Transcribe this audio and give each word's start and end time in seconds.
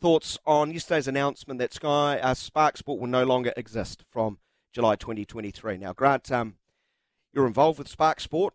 thoughts 0.00 0.38
on 0.46 0.72
yesterday's 0.72 1.06
announcement 1.06 1.60
that 1.60 1.74
Sky 1.74 2.18
uh, 2.18 2.32
Spark 2.32 2.78
Sport 2.78 3.00
will 3.00 3.06
no 3.06 3.24
longer 3.24 3.52
exist 3.56 4.02
from 4.10 4.38
July 4.72 4.96
2023. 4.96 5.76
Now, 5.76 5.92
Grant, 5.92 6.32
um, 6.32 6.54
you're 7.32 7.46
involved 7.46 7.78
with 7.78 7.88
Spark 7.88 8.18
Sport. 8.20 8.54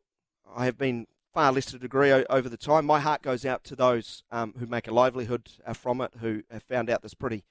I 0.55 0.65
have 0.65 0.77
been 0.77 1.05
far 1.33 1.51
less 1.51 1.67
to 1.67 1.75
a 1.75 1.79
degree 1.79 2.11
over 2.11 2.49
the 2.49 2.57
time. 2.57 2.85
My 2.85 2.99
heart 2.99 3.21
goes 3.21 3.45
out 3.45 3.63
to 3.65 3.75
those 3.75 4.23
um, 4.31 4.55
who 4.57 4.65
make 4.65 4.87
a 4.87 4.93
livelihood 4.93 5.51
uh, 5.65 5.73
from 5.73 6.01
it, 6.01 6.13
who 6.19 6.43
have 6.49 6.63
found 6.63 6.89
out 6.89 7.03
this 7.03 7.13
pretty, 7.13 7.43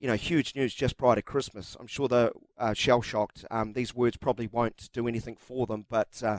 you 0.00 0.08
know, 0.08 0.14
huge 0.14 0.54
news 0.56 0.72
just 0.72 0.96
prior 0.96 1.16
to 1.16 1.22
Christmas. 1.22 1.76
I'm 1.78 1.86
sure 1.86 2.08
they're 2.08 2.32
uh, 2.56 2.72
shell 2.72 3.02
shocked. 3.02 3.44
Um, 3.50 3.74
these 3.74 3.94
words 3.94 4.16
probably 4.16 4.46
won't 4.46 4.88
do 4.92 5.06
anything 5.06 5.36
for 5.36 5.66
them, 5.66 5.84
but 5.90 6.22
uh, 6.24 6.38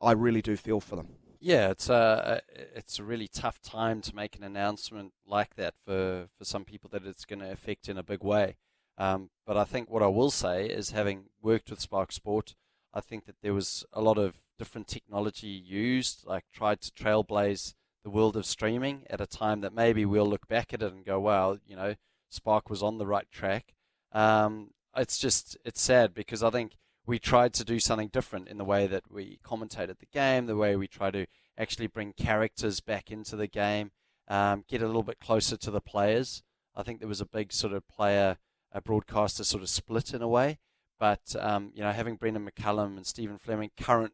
I 0.00 0.12
really 0.12 0.42
do 0.42 0.56
feel 0.56 0.80
for 0.80 0.94
them. 0.96 1.08
Yeah, 1.40 1.70
it's 1.70 1.88
a 1.88 2.40
it's 2.74 2.98
a 2.98 3.04
really 3.04 3.28
tough 3.28 3.60
time 3.62 4.00
to 4.02 4.14
make 4.14 4.36
an 4.36 4.42
announcement 4.42 5.12
like 5.26 5.54
that 5.54 5.74
for, 5.84 6.28
for 6.36 6.44
some 6.44 6.64
people 6.64 6.90
that 6.92 7.06
it's 7.06 7.24
going 7.24 7.38
to 7.40 7.50
affect 7.50 7.88
in 7.88 7.96
a 7.96 8.02
big 8.02 8.24
way. 8.24 8.56
Um, 8.96 9.30
but 9.46 9.56
I 9.56 9.62
think 9.64 9.88
what 9.88 10.02
I 10.02 10.08
will 10.08 10.32
say 10.32 10.66
is, 10.66 10.90
having 10.90 11.26
worked 11.40 11.70
with 11.70 11.80
Spark 11.80 12.10
Sport, 12.10 12.56
I 12.92 13.00
think 13.00 13.26
that 13.26 13.36
there 13.42 13.54
was 13.54 13.84
a 13.92 14.00
lot 14.00 14.18
of 14.18 14.40
different 14.58 14.88
technology 14.88 15.46
used, 15.46 16.26
like 16.26 16.44
tried 16.52 16.80
to 16.80 16.90
trailblaze 16.90 17.74
the 18.02 18.10
world 18.10 18.36
of 18.36 18.44
streaming 18.44 19.04
at 19.08 19.20
a 19.20 19.26
time 19.26 19.60
that 19.60 19.72
maybe 19.72 20.04
we'll 20.04 20.28
look 20.28 20.48
back 20.48 20.74
at 20.74 20.82
it 20.82 20.92
and 20.92 21.04
go, 21.04 21.20
wow, 21.20 21.58
you 21.64 21.76
know, 21.76 21.94
Spark 22.30 22.68
was 22.68 22.82
on 22.82 22.98
the 22.98 23.06
right 23.06 23.30
track. 23.30 23.74
Um, 24.10 24.70
it's 24.96 25.18
just 25.18 25.56
it's 25.64 25.80
sad 25.80 26.14
because 26.14 26.42
I 26.42 26.50
think 26.50 26.72
we 27.08 27.18
tried 27.18 27.54
to 27.54 27.64
do 27.64 27.80
something 27.80 28.08
different 28.08 28.48
in 28.48 28.58
the 28.58 28.64
way 28.64 28.86
that 28.86 29.10
we 29.10 29.38
commentated 29.42 29.98
the 29.98 30.06
game, 30.12 30.44
the 30.44 30.54
way 30.54 30.76
we 30.76 30.86
try 30.86 31.10
to 31.10 31.24
actually 31.56 31.86
bring 31.86 32.12
characters 32.12 32.80
back 32.80 33.10
into 33.10 33.34
the 33.34 33.46
game, 33.46 33.90
um, 34.28 34.62
get 34.68 34.82
a 34.82 34.86
little 34.86 35.02
bit 35.02 35.18
closer 35.18 35.56
to 35.56 35.70
the 35.70 35.80
players. 35.80 36.42
I 36.76 36.82
think 36.82 37.00
there 37.00 37.08
was 37.08 37.22
a 37.22 37.26
big 37.26 37.50
sort 37.50 37.72
of 37.72 37.88
player, 37.88 38.36
a 38.72 38.82
broadcaster 38.82 39.42
sort 39.42 39.62
of 39.62 39.70
split 39.70 40.12
in 40.12 40.20
a 40.20 40.28
way. 40.28 40.58
But 41.00 41.34
um, 41.40 41.72
you 41.74 41.82
know, 41.82 41.92
having 41.92 42.16
Brendon 42.16 42.46
McCullum 42.46 42.98
and 42.98 43.06
Stephen 43.06 43.38
Fleming, 43.38 43.70
current 43.80 44.12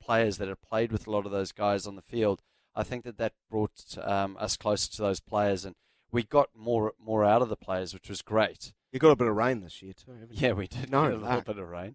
players 0.00 0.38
that 0.38 0.48
have 0.48 0.62
played 0.62 0.90
with 0.90 1.06
a 1.06 1.10
lot 1.10 1.26
of 1.26 1.32
those 1.32 1.52
guys 1.52 1.86
on 1.86 1.94
the 1.94 2.02
field, 2.02 2.42
I 2.74 2.82
think 2.82 3.04
that 3.04 3.18
that 3.18 3.34
brought 3.48 3.96
um, 4.02 4.36
us 4.40 4.56
closer 4.56 4.90
to 4.90 5.02
those 5.02 5.20
players, 5.20 5.64
and 5.64 5.76
we 6.10 6.24
got 6.24 6.48
more 6.56 6.92
more 6.98 7.24
out 7.24 7.42
of 7.42 7.50
the 7.50 7.56
players, 7.56 7.94
which 7.94 8.08
was 8.08 8.20
great. 8.20 8.72
You 8.90 8.98
got 8.98 9.10
a 9.10 9.16
bit 9.16 9.28
of 9.28 9.36
rain 9.36 9.60
this 9.60 9.80
year 9.80 9.92
too. 9.92 10.26
yeah, 10.30 10.52
we 10.52 10.66
did. 10.66 10.90
No, 10.90 11.06
a 11.06 11.14
little 11.14 11.42
bit 11.42 11.58
of 11.58 11.68
rain. 11.68 11.94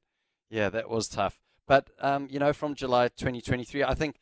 Yeah, 0.52 0.70
that 0.70 0.90
was 0.90 1.08
tough. 1.08 1.40
But 1.66 1.90
um, 2.00 2.28
you 2.30 2.38
know, 2.38 2.54
from 2.54 2.76
July 2.76 3.08
2023, 3.08 3.84
I 3.84 3.94
think 3.96 4.18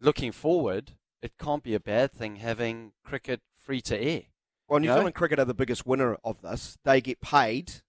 looking 0.00 0.32
forward, 0.32 0.92
it 1.20 1.32
can't 1.38 1.62
be 1.62 1.74
a 1.74 1.80
bad 1.80 2.12
thing 2.12 2.36
having 2.36 2.92
cricket 3.04 3.40
free 3.60 3.80
to 3.82 4.00
air. 4.00 4.22
Well, 4.68 4.80
New 4.80 4.88
Zealand 4.88 5.14
cricket 5.14 5.38
are 5.38 5.44
the 5.44 5.54
biggest 5.54 5.86
winner 5.86 6.16
of 6.24 6.40
this. 6.42 6.78
They 6.84 7.00
get 7.00 7.20
paid 7.20 7.82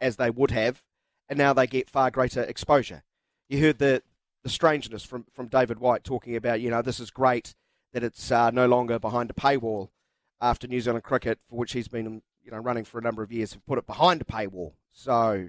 as 0.00 0.16
they 0.16 0.30
would 0.30 0.50
have, 0.50 0.82
and 1.28 1.38
now 1.38 1.52
they 1.52 1.66
get 1.66 1.88
far 1.88 2.10
greater 2.10 2.42
exposure. 2.42 3.02
You 3.48 3.60
heard 3.60 3.78
the 3.78 4.02
the 4.42 4.50
strangeness 4.50 5.04
from, 5.04 5.26
from 5.32 5.46
David 5.46 5.78
White 5.78 6.02
talking 6.02 6.34
about, 6.34 6.60
you 6.60 6.68
know, 6.68 6.82
this 6.82 6.98
is 6.98 7.10
great 7.10 7.54
that 7.92 8.02
it's 8.02 8.32
uh, 8.32 8.50
no 8.50 8.66
longer 8.66 8.98
behind 8.98 9.30
a 9.30 9.34
paywall 9.34 9.90
after 10.40 10.66
New 10.66 10.80
Zealand 10.80 11.04
cricket, 11.04 11.38
for 11.48 11.56
which 11.56 11.72
he's 11.72 11.86
been, 11.86 12.22
you 12.42 12.50
know, 12.50 12.58
running 12.58 12.84
for 12.84 12.98
a 12.98 13.02
number 13.02 13.22
of 13.22 13.30
years, 13.30 13.52
have 13.52 13.64
put 13.66 13.78
it 13.78 13.86
behind 13.86 14.20
a 14.20 14.24
paywall. 14.24 14.72
So 14.90 15.48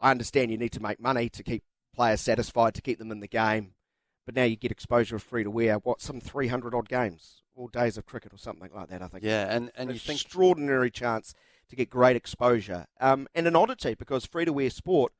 I 0.00 0.10
understand 0.10 0.50
you 0.50 0.58
need 0.58 0.72
to 0.72 0.82
make 0.82 1.00
money 1.00 1.28
to 1.30 1.42
keep 1.42 1.62
players 1.94 2.20
satisfied, 2.20 2.74
to 2.74 2.82
keep 2.82 2.98
them 2.98 3.10
in 3.10 3.20
the 3.20 3.28
game. 3.28 3.72
But 4.24 4.34
now 4.34 4.44
you 4.44 4.56
get 4.56 4.72
exposure 4.72 5.16
of 5.16 5.22
free 5.22 5.44
to 5.44 5.50
wear, 5.50 5.76
what, 5.76 6.00
some 6.00 6.20
300 6.20 6.74
odd 6.74 6.88
games, 6.88 7.42
all 7.54 7.68
days 7.68 7.96
of 7.96 8.06
cricket 8.06 8.34
or 8.34 8.38
something 8.38 8.68
like 8.74 8.88
that, 8.88 9.02
I 9.02 9.08
think. 9.08 9.24
Yeah, 9.24 9.46
and, 9.48 9.70
and 9.76 9.92
you 9.92 9.98
think. 9.98 10.20
Extraordinary 10.20 10.90
chance 10.90 11.32
to 11.68 11.76
get 11.76 11.90
great 11.90 12.16
exposure. 12.16 12.86
Um, 13.00 13.28
and 13.34 13.46
an 13.46 13.56
oddity 13.56 13.94
because 13.94 14.26
free 14.26 14.44
to 14.44 14.52
wear 14.52 14.70
sport, 14.70 15.12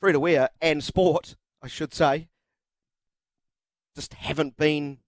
free 0.00 0.12
to 0.12 0.20
wear 0.20 0.48
and 0.60 0.82
sport, 0.82 1.36
I 1.62 1.68
should 1.68 1.92
say, 1.92 2.28
just 3.94 4.14
haven't 4.14 4.56
been 4.56 4.98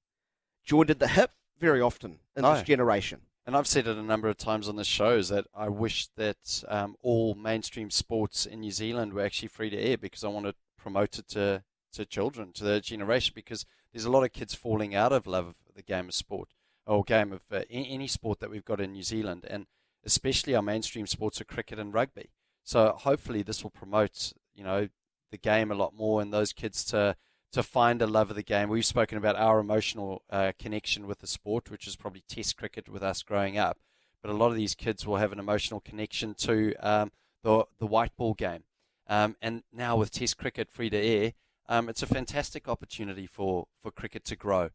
joined 0.65 0.91
at 0.91 0.99
the 0.99 1.09
hip 1.09 1.31
very 1.59 1.81
often 1.81 2.19
in 2.37 2.43
no. 2.43 2.55
this 2.55 2.63
generation. 2.63 3.23
And 3.45 3.57
I've 3.57 3.67
said 3.67 3.89
it 3.89 3.97
a 3.97 4.03
number 4.03 4.29
of 4.29 4.37
times 4.37 4.69
on 4.69 4.77
the 4.77 4.85
shows 4.85 5.29
that 5.31 5.47
I 5.53 5.69
wish 5.69 6.07
that 6.17 6.63
um, 6.69 6.97
all 7.03 7.35
mainstream 7.35 7.91
sports 7.91 8.47
in 8.47 8.61
New 8.61 8.71
Zealand 8.71 9.13
were 9.13 9.25
actually 9.25 9.49
free 9.49 9.71
to 9.71 9.77
air 9.77 9.99
because 9.99 10.23
I 10.23 10.29
want 10.29 10.47
to 10.47 10.55
promote 10.79 11.19
it 11.19 11.29
to, 11.31 11.65
to 11.95 12.05
children, 12.05 12.53
to 12.53 12.65
their 12.65 12.79
generation, 12.79 13.33
because 13.35 13.67
there's 13.93 14.05
a 14.05 14.11
lot 14.11 14.23
of 14.23 14.33
kids 14.33 14.55
falling 14.55 14.95
out 14.95 15.13
of 15.13 15.27
love 15.27 15.49
of 15.49 15.55
the 15.75 15.83
game 15.83 16.09
of 16.09 16.15
sport 16.15 16.51
or 16.87 17.03
game 17.03 17.33
of 17.33 17.41
uh, 17.51 17.63
any 17.71 18.07
sport 18.07 18.41
that 18.41 18.51
we've 18.51 18.65
got 18.65 18.81
in 18.81 18.93
New 18.93 19.03
Zealand, 19.03 19.45
and 19.49 19.67
especially 20.05 20.55
our 20.55 20.63
mainstream 20.63 21.07
sports 21.07 21.41
are 21.41 21.45
cricket 21.45 21.79
and 21.79 21.93
rugby. 21.95 22.31
So 22.65 22.95
hopefully 22.97 23.43
this 23.43 23.63
will 23.63 23.71
promote, 23.71 24.33
you 24.55 24.63
know, 24.63 24.89
the 25.31 25.39
game 25.39 25.71
a 25.71 25.77
lot 25.77 25.95
more 25.95 26.21
and 26.21 26.33
those 26.33 26.53
kids 26.53 26.85
to 26.87 27.17
to 27.53 27.63
find 27.63 28.01
a 28.01 28.07
love 28.07 28.31
of 28.31 28.37
the 28.37 28.43
game. 28.43 28.69
We've 28.69 28.85
spoken 28.85 29.19
about 29.19 29.37
our 29.37 29.61
emotional 29.61 30.23
uh, 30.31 30.53
connection 30.59 31.07
with 31.07 31.21
the 31.21 31.27
sport, 31.27 31.71
which 31.71 31.87
is 31.87 31.97
probably 31.97 32.25
Test 32.27 32.57
cricket 32.57 32.89
with 32.89 33.03
us 33.03 33.23
growing 33.23 33.59
up. 33.59 33.79
But 34.23 34.31
a 34.31 34.35
lot 34.35 34.49
of 34.49 34.57
these 34.57 34.75
kids 34.75 35.07
will 35.07 35.17
have 35.17 35.33
an 35.33 35.39
emotional 35.39 35.81
connection 35.81 36.35
to 36.35 36.75
um, 36.77 37.13
the 37.43 37.65
the 37.79 37.87
white 37.87 38.17
ball 38.17 38.35
game. 38.35 38.65
Um, 39.09 39.37
and 39.43 39.63
now 39.73 39.97
with 39.97 40.11
Test 40.11 40.39
cricket 40.39 40.71
free 40.71 40.89
to 40.91 40.97
air, 40.97 41.33
um, 41.69 41.89
it's 41.89 42.03
a 42.03 42.07
fantastic 42.07 42.69
opportunity 42.69 43.27
for, 43.27 43.67
for 43.81 43.91
cricket 43.91 44.25
to 44.27 44.37
grow. 44.37 44.71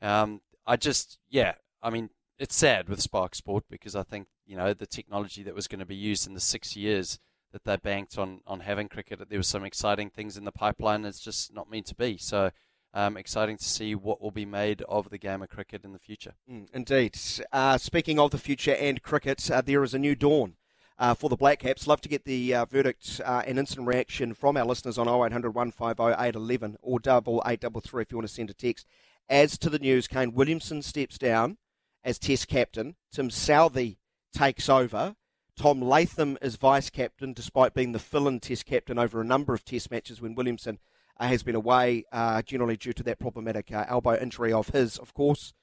Um, 0.00 0.40
I 0.66 0.76
just, 0.76 1.18
yeah, 1.28 1.54
I 1.82 1.90
mean, 1.90 2.10
it's 2.38 2.56
sad 2.56 2.88
with 2.88 3.00
Spark 3.00 3.34
Sport 3.34 3.64
because 3.70 3.96
I 3.96 4.02
think 4.02 4.28
you 4.46 4.56
know 4.56 4.72
the 4.72 4.86
technology 4.86 5.42
that 5.42 5.54
was 5.54 5.66
going 5.66 5.80
to 5.80 5.86
be 5.86 5.96
used 5.96 6.26
in 6.26 6.34
the 6.34 6.40
six 6.40 6.76
years 6.76 7.18
that 7.52 7.64
they 7.64 7.76
banked 7.76 8.18
on 8.18 8.40
on 8.46 8.60
having 8.60 8.88
cricket. 8.88 9.28
There 9.28 9.38
were 9.38 9.42
some 9.42 9.64
exciting 9.64 10.10
things 10.10 10.36
in 10.36 10.44
the 10.44 10.52
pipeline. 10.52 11.04
It's 11.04 11.20
just 11.20 11.54
not 11.54 11.70
meant 11.70 11.86
to 11.86 11.94
be. 11.94 12.16
So. 12.18 12.50
Um, 12.94 13.18
exciting 13.18 13.58
to 13.58 13.64
see 13.64 13.94
what 13.94 14.22
will 14.22 14.30
be 14.30 14.46
made 14.46 14.80
of 14.88 15.10
the 15.10 15.18
game 15.18 15.42
of 15.42 15.50
cricket 15.50 15.84
in 15.84 15.92
the 15.92 15.98
future. 15.98 16.32
Mm, 16.50 16.68
indeed. 16.72 17.18
Uh, 17.52 17.76
speaking 17.76 18.18
of 18.18 18.30
the 18.30 18.38
future 18.38 18.74
and 18.74 19.02
cricket, 19.02 19.50
uh, 19.50 19.60
there 19.60 19.84
is 19.84 19.92
a 19.92 19.98
new 19.98 20.14
dawn 20.14 20.54
uh, 20.98 21.14
for 21.14 21.28
the 21.28 21.36
Black 21.36 21.60
Caps. 21.60 21.86
Love 21.86 22.00
to 22.02 22.08
get 22.08 22.24
the 22.24 22.54
uh, 22.54 22.64
verdict 22.64 23.20
uh, 23.24 23.42
and 23.46 23.58
instant 23.58 23.86
reaction 23.86 24.34
from 24.34 24.56
our 24.56 24.64
listeners 24.64 24.98
on 24.98 25.08
0800 25.08 25.54
150 25.54 26.02
811 26.02 26.76
or 26.82 26.98
double 26.98 27.42
eight 27.46 27.60
double 27.60 27.80
three 27.80 28.02
if 28.02 28.10
you 28.10 28.18
want 28.18 28.28
to 28.28 28.32
send 28.32 28.50
a 28.50 28.54
text. 28.54 28.86
As 29.28 29.58
to 29.58 29.70
the 29.70 29.78
news, 29.78 30.06
Kane 30.06 30.32
Williamson 30.32 30.82
steps 30.82 31.18
down 31.18 31.58
as 32.04 32.18
Test 32.18 32.48
captain. 32.48 32.94
Tim 33.12 33.28
Southee 33.28 33.96
takes 34.32 34.68
over. 34.68 35.16
Tom 35.56 35.80
Latham 35.80 36.36
is 36.42 36.56
vice 36.56 36.90
captain, 36.90 37.32
despite 37.32 37.72
being 37.72 37.92
the 37.92 37.98
fill-in 37.98 38.40
Test 38.40 38.66
captain 38.66 38.98
over 38.98 39.20
a 39.20 39.24
number 39.24 39.54
of 39.54 39.64
Test 39.64 39.90
matches 39.90 40.20
when 40.20 40.34
Williamson 40.34 40.78
uh, 41.18 41.28
has 41.28 41.42
been 41.42 41.54
away, 41.54 42.04
uh, 42.12 42.42
generally 42.42 42.76
due 42.76 42.92
to 42.92 43.02
that 43.02 43.18
problematic 43.18 43.72
uh, 43.72 43.86
elbow 43.88 44.18
injury 44.18 44.52
of 44.52 44.68
his, 44.68 44.98
of 44.98 45.14
course. 45.14 45.54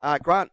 Uh, 0.00 0.18
Grant, 0.18 0.52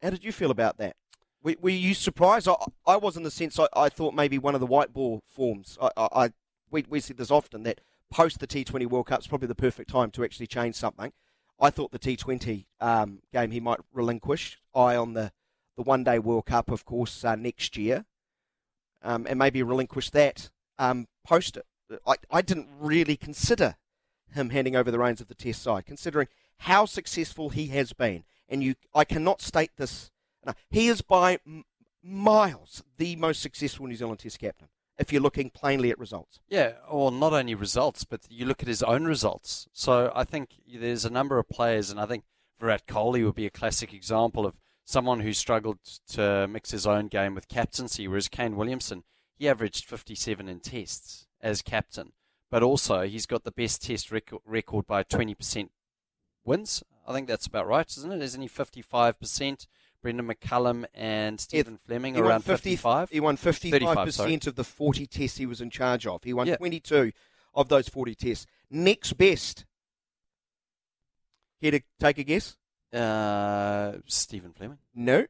how 0.00 0.10
did 0.10 0.24
you 0.24 0.30
feel 0.30 0.52
about 0.52 0.78
that? 0.78 0.94
Were, 1.42 1.56
were 1.60 1.70
you 1.70 1.94
surprised? 1.94 2.46
I, 2.46 2.54
I, 2.86 2.96
was 2.96 3.16
in 3.16 3.24
the 3.24 3.30
sense 3.30 3.58
I, 3.58 3.66
I, 3.74 3.88
thought 3.88 4.14
maybe 4.14 4.38
one 4.38 4.54
of 4.54 4.60
the 4.60 4.66
white 4.66 4.92
ball 4.92 5.22
forms. 5.26 5.76
I, 5.80 5.90
I 5.96 6.30
we, 6.70 6.84
we 6.88 7.00
this 7.00 7.30
often 7.30 7.64
that 7.64 7.80
post 8.10 8.38
the 8.38 8.46
T20 8.46 8.86
World 8.86 9.06
Cup 9.06 9.20
is 9.20 9.26
probably 9.26 9.48
the 9.48 9.54
perfect 9.54 9.90
time 9.90 10.10
to 10.12 10.22
actually 10.22 10.46
change 10.46 10.76
something. 10.76 11.12
I 11.58 11.70
thought 11.70 11.90
the 11.90 11.98
T20 11.98 12.66
um, 12.80 13.20
game 13.32 13.50
he 13.50 13.60
might 13.60 13.80
relinquish. 13.92 14.58
Eye 14.74 14.96
on 14.96 15.14
the 15.14 15.32
the 15.76 15.82
One 15.82 16.04
Day 16.04 16.18
World 16.18 16.46
Cup, 16.46 16.70
of 16.70 16.84
course, 16.84 17.24
uh, 17.24 17.36
next 17.36 17.76
year, 17.76 18.04
um, 19.02 19.26
and 19.28 19.38
maybe 19.38 19.62
relinquish 19.62 20.10
that 20.10 20.50
um, 20.78 21.08
post 21.24 21.56
it. 21.56 21.66
I, 22.06 22.16
I 22.30 22.42
didn't 22.42 22.68
really 22.78 23.16
consider 23.16 23.76
him 24.34 24.50
handing 24.50 24.76
over 24.76 24.90
the 24.90 24.98
reins 24.98 25.20
of 25.20 25.28
the 25.28 25.34
Test 25.34 25.62
side, 25.62 25.86
considering 25.86 26.28
how 26.58 26.84
successful 26.84 27.50
he 27.50 27.68
has 27.68 27.92
been. 27.92 28.24
And 28.48 28.62
you, 28.62 28.74
I 28.94 29.04
cannot 29.04 29.40
state 29.40 29.72
this. 29.76 30.10
No, 30.44 30.52
he 30.70 30.88
is 30.88 31.02
by 31.02 31.38
m- 31.46 31.64
miles 32.02 32.82
the 32.96 33.16
most 33.16 33.42
successful 33.42 33.86
New 33.86 33.96
Zealand 33.96 34.20
Test 34.20 34.38
captain. 34.38 34.68
If 34.98 35.12
you're 35.12 35.22
looking 35.22 35.48
plainly 35.48 35.90
at 35.90 35.98
results, 35.98 36.40
yeah, 36.48 36.72
or 36.86 37.10
not 37.10 37.32
only 37.32 37.54
results, 37.54 38.04
but 38.04 38.20
you 38.28 38.44
look 38.44 38.60
at 38.62 38.68
his 38.68 38.82
own 38.82 39.04
results. 39.06 39.66
So 39.72 40.12
I 40.14 40.24
think 40.24 40.56
there's 40.70 41.06
a 41.06 41.10
number 41.10 41.38
of 41.38 41.48
players, 41.48 41.90
and 41.90 41.98
I 41.98 42.04
think 42.04 42.24
Virat 42.58 42.86
Kohli 42.86 43.24
would 43.24 43.34
be 43.34 43.46
a 43.46 43.50
classic 43.50 43.94
example 43.94 44.44
of 44.44 44.58
someone 44.90 45.20
who 45.20 45.32
struggled 45.32 45.78
to 46.08 46.46
mix 46.48 46.70
his 46.70 46.86
own 46.86 47.06
game 47.06 47.34
with 47.34 47.48
captaincy, 47.48 48.08
whereas 48.08 48.28
Kane 48.28 48.56
Williamson, 48.56 49.04
he 49.36 49.48
averaged 49.48 49.84
57 49.84 50.48
in 50.48 50.60
tests 50.60 51.26
as 51.40 51.62
captain, 51.62 52.12
but 52.50 52.62
also 52.62 53.02
he's 53.02 53.26
got 53.26 53.44
the 53.44 53.52
best 53.52 53.82
test 53.82 54.10
record 54.10 54.86
by 54.86 55.02
20% 55.02 55.68
wins. 56.44 56.82
I 57.06 57.12
think 57.12 57.28
that's 57.28 57.46
about 57.46 57.66
right, 57.66 57.88
isn't 57.88 58.12
it? 58.12 58.22
Isn't 58.22 58.42
he 58.42 58.48
55%? 58.48 59.66
Brendon 60.02 60.26
McCullum 60.26 60.86
and 60.94 61.38
Stephen 61.38 61.76
Fleming 61.76 62.14
he 62.14 62.20
around 62.20 62.40
50, 62.40 62.70
55? 62.70 63.10
He 63.10 63.20
won 63.20 63.36
55% 63.36 64.46
of 64.46 64.54
the 64.54 64.64
40 64.64 65.06
tests 65.06 65.36
he 65.36 65.46
was 65.46 65.60
in 65.60 65.70
charge 65.70 66.06
of. 66.06 66.24
He 66.24 66.32
won 66.32 66.46
yeah. 66.46 66.56
22 66.56 67.12
of 67.54 67.68
those 67.68 67.88
40 67.88 68.14
tests. 68.14 68.46
Next 68.70 69.12
best. 69.18 69.66
Here 71.60 71.72
to 71.72 71.82
take 71.98 72.16
a 72.16 72.24
guess? 72.24 72.56
Uh, 72.92 73.98
Stephen 74.06 74.52
Fleming. 74.52 74.78
No. 74.94 75.26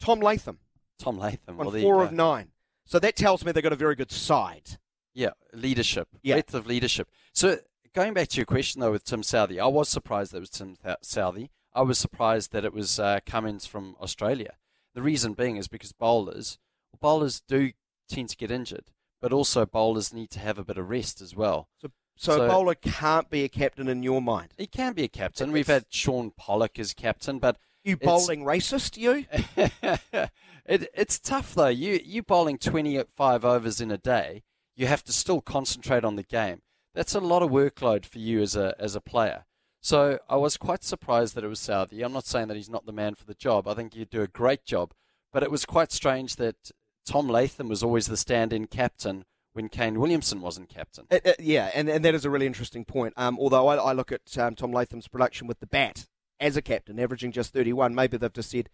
Tom 0.00 0.20
Latham 0.20 0.58
Tom 0.98 1.18
Latham. 1.18 1.58
on 1.60 1.66
well, 1.66 1.80
four 1.80 2.02
of 2.02 2.12
nine. 2.12 2.48
So 2.84 2.98
that 2.98 3.16
tells 3.16 3.44
me 3.44 3.52
they've 3.52 3.62
got 3.62 3.72
a 3.72 3.76
very 3.76 3.94
good 3.94 4.12
side. 4.12 4.78
Yeah, 5.14 5.30
leadership, 5.52 6.08
Yeah. 6.22 6.34
breadth 6.34 6.54
of 6.54 6.66
leadership. 6.66 7.08
So 7.32 7.58
going 7.94 8.12
back 8.14 8.28
to 8.28 8.36
your 8.36 8.46
question 8.46 8.80
though 8.80 8.90
with 8.92 9.04
Tim 9.04 9.22
Southee, 9.22 9.60
I 9.60 9.66
was 9.66 9.88
surprised 9.88 10.32
that 10.32 10.38
it 10.38 10.40
was 10.40 10.50
Tim 10.50 10.76
Southee. 11.02 11.50
I 11.72 11.82
was 11.82 11.98
surprised 11.98 12.52
that 12.52 12.64
it 12.64 12.72
was 12.72 13.00
uh, 13.00 13.20
Cummins 13.24 13.66
from 13.66 13.96
Australia. 14.00 14.54
The 14.94 15.02
reason 15.02 15.32
being 15.34 15.56
is 15.56 15.68
because 15.68 15.92
bowlers, 15.92 16.58
bowlers 17.00 17.40
do 17.40 17.72
tend 18.08 18.28
to 18.30 18.36
get 18.36 18.50
injured, 18.50 18.90
but 19.20 19.32
also 19.32 19.66
bowlers 19.66 20.12
need 20.12 20.30
to 20.30 20.38
have 20.40 20.58
a 20.58 20.64
bit 20.64 20.78
of 20.78 20.88
rest 20.88 21.20
as 21.20 21.34
well. 21.34 21.68
So, 21.78 21.88
So- 22.16 22.44
a 22.44 22.48
bowler 22.48 22.74
can't 22.74 23.28
be 23.30 23.44
a 23.44 23.48
captain 23.48 23.88
in 23.88 24.02
your 24.02 24.22
mind. 24.22 24.54
He 24.56 24.66
can 24.66 24.92
be 24.92 25.04
a 25.04 25.08
captain. 25.08 25.52
We've 25.52 25.66
had 25.66 25.86
Shaun 25.88 26.30
Pollock 26.36 26.78
as 26.78 26.94
captain, 26.94 27.38
but 27.38 27.58
You 27.82 27.96
bowling 27.96 28.44
racist, 28.44 28.96
you? 28.96 29.26
it, 30.64 30.88
it's 30.94 31.18
tough 31.18 31.54
though. 31.54 31.68
You 31.68 32.00
you 32.04 32.22
bowling 32.22 32.58
twenty 32.58 33.02
five 33.14 33.44
overs 33.44 33.80
in 33.80 33.90
a 33.90 33.98
day. 33.98 34.42
You 34.76 34.86
have 34.86 35.04
to 35.04 35.12
still 35.12 35.40
concentrate 35.40 36.04
on 36.04 36.16
the 36.16 36.22
game. 36.22 36.62
That's 36.94 37.14
a 37.14 37.20
lot 37.20 37.42
of 37.42 37.50
workload 37.50 38.04
for 38.06 38.18
you 38.18 38.40
as 38.40 38.56
a 38.56 38.74
as 38.78 38.94
a 38.94 39.00
player. 39.00 39.44
So 39.80 40.18
I 40.30 40.36
was 40.36 40.56
quite 40.56 40.82
surprised 40.82 41.34
that 41.34 41.44
it 41.44 41.48
was 41.48 41.60
Southee. 41.60 42.02
I'm 42.02 42.12
not 42.14 42.24
saying 42.24 42.48
that 42.48 42.56
he's 42.56 42.70
not 42.70 42.86
the 42.86 42.92
man 42.92 43.14
for 43.14 43.26
the 43.26 43.34
job. 43.34 43.68
I 43.68 43.74
think 43.74 43.92
he'd 43.92 44.08
do 44.08 44.22
a 44.22 44.26
great 44.26 44.64
job. 44.64 44.94
But 45.30 45.42
it 45.42 45.50
was 45.50 45.66
quite 45.66 45.92
strange 45.92 46.36
that 46.36 46.70
Tom 47.04 47.28
Latham 47.28 47.68
was 47.68 47.82
always 47.82 48.06
the 48.06 48.16
stand-in 48.16 48.66
captain 48.66 49.24
when 49.54 49.68
Kane 49.68 49.98
Williamson 49.98 50.40
wasn't 50.40 50.68
captain. 50.68 51.06
Uh, 51.10 51.20
uh, 51.24 51.32
yeah, 51.38 51.70
and, 51.74 51.88
and 51.88 52.04
that 52.04 52.14
is 52.14 52.24
a 52.24 52.30
really 52.30 52.46
interesting 52.46 52.84
point. 52.84 53.14
Um, 53.16 53.38
although 53.38 53.68
I, 53.68 53.76
I 53.76 53.92
look 53.92 54.12
at 54.12 54.36
um, 54.36 54.54
Tom 54.54 54.72
Latham's 54.72 55.08
production 55.08 55.46
with 55.46 55.60
the 55.60 55.66
bat 55.66 56.06
as 56.38 56.56
a 56.56 56.62
captain, 56.62 57.00
averaging 57.00 57.32
just 57.32 57.52
31, 57.52 57.94
maybe 57.94 58.16
they've 58.16 58.32
just 58.32 58.50
said, 58.50 58.68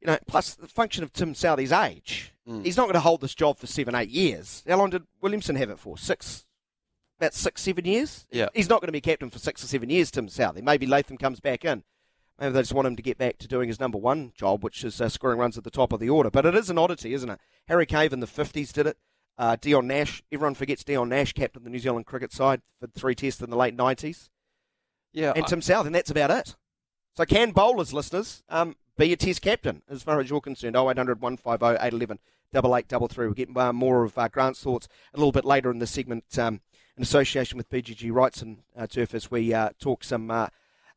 you 0.00 0.06
know, 0.08 0.18
plus 0.26 0.54
the 0.54 0.66
function 0.66 1.04
of 1.04 1.12
Tim 1.12 1.34
Southee's 1.34 1.70
age. 1.70 2.32
Mm. 2.48 2.64
He's 2.64 2.76
not 2.76 2.84
going 2.84 2.94
to 2.94 3.00
hold 3.00 3.20
this 3.20 3.34
job 3.34 3.58
for 3.58 3.66
seven, 3.66 3.94
eight 3.94 4.08
years. 4.08 4.64
How 4.66 4.78
long 4.78 4.90
did 4.90 5.04
Williamson 5.20 5.56
have 5.56 5.70
it 5.70 5.78
for? 5.78 5.96
Six, 5.96 6.44
about 7.20 7.34
six, 7.34 7.62
seven 7.62 7.84
years? 7.84 8.26
Yeah. 8.32 8.48
He's 8.54 8.68
not 8.68 8.80
going 8.80 8.88
to 8.88 8.92
be 8.92 9.00
captain 9.00 9.30
for 9.30 9.38
six 9.38 9.62
or 9.62 9.68
seven 9.68 9.90
years, 9.90 10.10
Tim 10.10 10.28
Southee. 10.28 10.62
Maybe 10.62 10.86
Latham 10.86 11.18
comes 11.18 11.40
back 11.40 11.64
in. 11.64 11.84
Maybe 12.40 12.54
they 12.54 12.62
just 12.62 12.74
want 12.74 12.88
him 12.88 12.96
to 12.96 13.02
get 13.02 13.18
back 13.18 13.38
to 13.38 13.46
doing 13.46 13.68
his 13.68 13.78
number 13.78 13.98
one 13.98 14.32
job, 14.34 14.64
which 14.64 14.82
is 14.82 15.00
uh, 15.00 15.08
scoring 15.08 15.38
runs 15.38 15.56
at 15.56 15.62
the 15.62 15.70
top 15.70 15.92
of 15.92 16.00
the 16.00 16.10
order. 16.10 16.30
But 16.30 16.46
it 16.46 16.56
is 16.56 16.70
an 16.70 16.78
oddity, 16.78 17.14
isn't 17.14 17.30
it? 17.30 17.38
Harry 17.68 17.86
Cave 17.86 18.12
in 18.12 18.20
the 18.20 18.26
50s 18.26 18.72
did 18.72 18.86
it. 18.86 18.96
Uh, 19.38 19.56
Dion 19.60 19.86
Nash, 19.86 20.22
everyone 20.30 20.54
forgets 20.54 20.84
Dion 20.84 21.08
Nash 21.08 21.32
captained 21.32 21.64
the 21.66 21.70
New 21.70 21.78
Zealand 21.78 22.06
cricket 22.06 22.32
side 22.32 22.60
for 22.78 22.86
three 22.86 23.14
tests 23.14 23.40
in 23.40 23.50
the 23.50 23.56
late 23.56 23.76
90s. 23.76 24.28
Yeah, 25.12 25.32
And 25.34 25.44
I- 25.44 25.48
Tim 25.48 25.62
South, 25.62 25.86
and 25.86 25.94
that's 25.94 26.10
about 26.10 26.30
it. 26.30 26.54
So 27.16 27.24
can 27.24 27.50
bowlers, 27.52 27.92
listeners, 27.92 28.42
um, 28.48 28.76
be 28.96 29.12
a 29.12 29.16
test 29.16 29.42
captain 29.42 29.82
as 29.88 30.02
far 30.02 30.20
as 30.20 30.30
you're 30.30 30.40
concerned? 30.40 30.76
0800 30.76 31.20
150 31.20 31.64
811 31.84 32.18
8833. 32.54 33.26
We'll 33.26 33.34
get 33.34 33.56
uh, 33.56 33.72
more 33.72 34.04
of 34.04 34.16
uh, 34.16 34.28
Grant's 34.28 34.62
thoughts 34.62 34.88
a 35.12 35.18
little 35.18 35.32
bit 35.32 35.44
later 35.44 35.70
in 35.70 35.78
the 35.78 35.86
segment 35.86 36.24
um, 36.38 36.60
in 36.96 37.02
association 37.02 37.56
with 37.58 37.68
PGG 37.70 38.10
Wrightson 38.10 38.58
uh, 38.76 38.86
Turf 38.86 39.14
as 39.14 39.30
we 39.30 39.52
uh, 39.52 39.70
talk 39.78 40.04
some 40.04 40.30
uh, 40.30 40.48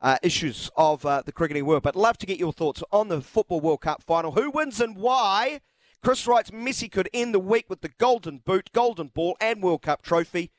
uh, 0.01 0.17
issues 0.23 0.69
of 0.77 1.05
uh, 1.05 1.21
the 1.25 1.31
cricketing 1.31 1.65
world. 1.65 1.83
But 1.83 1.95
love 1.95 2.17
to 2.19 2.25
get 2.25 2.39
your 2.39 2.53
thoughts 2.53 2.83
on 2.91 3.07
the 3.09 3.21
Football 3.21 3.61
World 3.61 3.81
Cup 3.81 4.01
final. 4.03 4.33
Who 4.33 4.51
wins 4.51 4.79
and 4.79 4.95
why? 4.97 5.61
Chris 6.03 6.27
writes 6.27 6.51
Messi 6.51 6.91
could 6.91 7.09
end 7.13 7.33
the 7.33 7.39
week 7.39 7.65
with 7.69 7.81
the 7.81 7.91
Golden 7.97 8.39
Boot, 8.39 8.69
Golden 8.73 9.07
Ball, 9.07 9.35
and 9.41 9.61
World 9.61 9.81
Cup 9.81 10.01
trophy. 10.01 10.51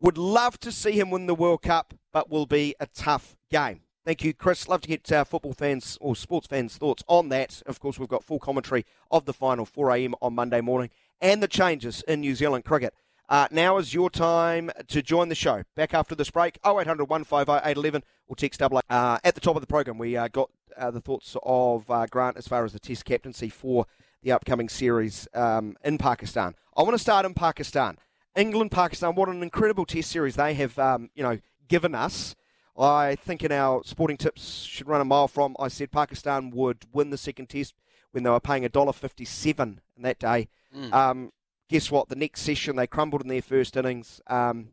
Would 0.00 0.18
love 0.18 0.58
to 0.60 0.72
see 0.72 0.92
him 0.92 1.10
win 1.10 1.26
the 1.26 1.34
World 1.34 1.62
Cup, 1.62 1.94
but 2.12 2.30
will 2.30 2.46
be 2.46 2.74
a 2.80 2.86
tough 2.86 3.36
game. 3.50 3.80
Thank 4.04 4.24
you, 4.24 4.32
Chris. 4.32 4.66
Love 4.66 4.80
to 4.80 4.88
get 4.88 5.12
uh, 5.12 5.24
football 5.24 5.52
fans 5.52 5.98
or 6.00 6.16
sports 6.16 6.46
fans' 6.46 6.78
thoughts 6.78 7.04
on 7.06 7.28
that. 7.28 7.62
Of 7.66 7.80
course, 7.80 7.98
we've 7.98 8.08
got 8.08 8.24
full 8.24 8.38
commentary 8.38 8.86
of 9.10 9.26
the 9.26 9.34
final 9.34 9.66
4 9.66 9.90
a.m. 9.90 10.14
on 10.22 10.34
Monday 10.34 10.60
morning 10.60 10.90
and 11.20 11.42
the 11.42 11.48
changes 11.48 12.02
in 12.08 12.20
New 12.20 12.34
Zealand 12.34 12.64
cricket. 12.64 12.94
Uh, 13.28 13.46
now 13.52 13.78
is 13.78 13.94
your 13.94 14.10
time 14.10 14.70
to 14.88 15.02
join 15.02 15.28
the 15.28 15.34
show. 15.34 15.62
Back 15.76 15.94
after 15.94 16.14
this 16.16 16.30
break, 16.30 16.58
0800 16.66 17.04
150 17.04 17.52
811 17.52 18.02
or 18.26 18.34
text 18.34 18.58
double. 18.58 18.80
Uh, 18.90 19.18
at 19.22 19.34
the 19.34 19.40
top 19.40 19.54
of 19.54 19.60
the 19.60 19.68
program, 19.68 19.98
we 19.98 20.16
uh, 20.16 20.28
got 20.28 20.50
uh, 20.76 20.90
the 20.90 21.00
thoughts 21.00 21.36
of 21.44 21.88
uh, 21.90 22.06
Grant 22.06 22.36
as 22.36 22.48
far 22.48 22.64
as 22.64 22.72
the 22.72 22.80
Test 22.80 23.04
captaincy 23.04 23.48
for 23.48 23.86
the 24.22 24.32
upcoming 24.32 24.68
series 24.68 25.28
um, 25.34 25.76
in 25.84 25.98
Pakistan. 25.98 26.54
I 26.76 26.82
want 26.82 26.94
to 26.94 26.98
start 26.98 27.26
in 27.26 27.34
Pakistan. 27.34 27.98
England, 28.36 28.70
Pakistan, 28.70 29.14
what 29.14 29.28
an 29.28 29.42
incredible 29.42 29.84
Test 29.84 30.10
series 30.10 30.36
they 30.36 30.54
have, 30.54 30.78
um, 30.78 31.10
you 31.14 31.22
know, 31.22 31.38
given 31.68 31.94
us. 31.94 32.36
I 32.78 33.16
think 33.16 33.42
in 33.42 33.52
our 33.52 33.82
sporting 33.84 34.16
tips 34.16 34.62
should 34.62 34.88
run 34.88 35.00
a 35.00 35.04
mile 35.04 35.28
from. 35.28 35.56
I 35.58 35.68
said 35.68 35.90
Pakistan 35.90 36.50
would 36.50 36.86
win 36.92 37.10
the 37.10 37.18
second 37.18 37.48
Test 37.48 37.74
when 38.12 38.22
they 38.22 38.30
were 38.30 38.40
paying 38.40 38.64
a 38.64 38.68
dollar 38.68 38.92
fifty-seven 38.92 39.80
in 39.96 40.02
that 40.02 40.18
day. 40.18 40.48
Mm. 40.74 40.92
Um, 40.92 41.32
guess 41.68 41.90
what? 41.90 42.08
The 42.08 42.16
next 42.16 42.42
session 42.42 42.76
they 42.76 42.86
crumbled 42.86 43.22
in 43.22 43.28
their 43.28 43.42
first 43.42 43.76
innings, 43.76 44.20
um, 44.28 44.68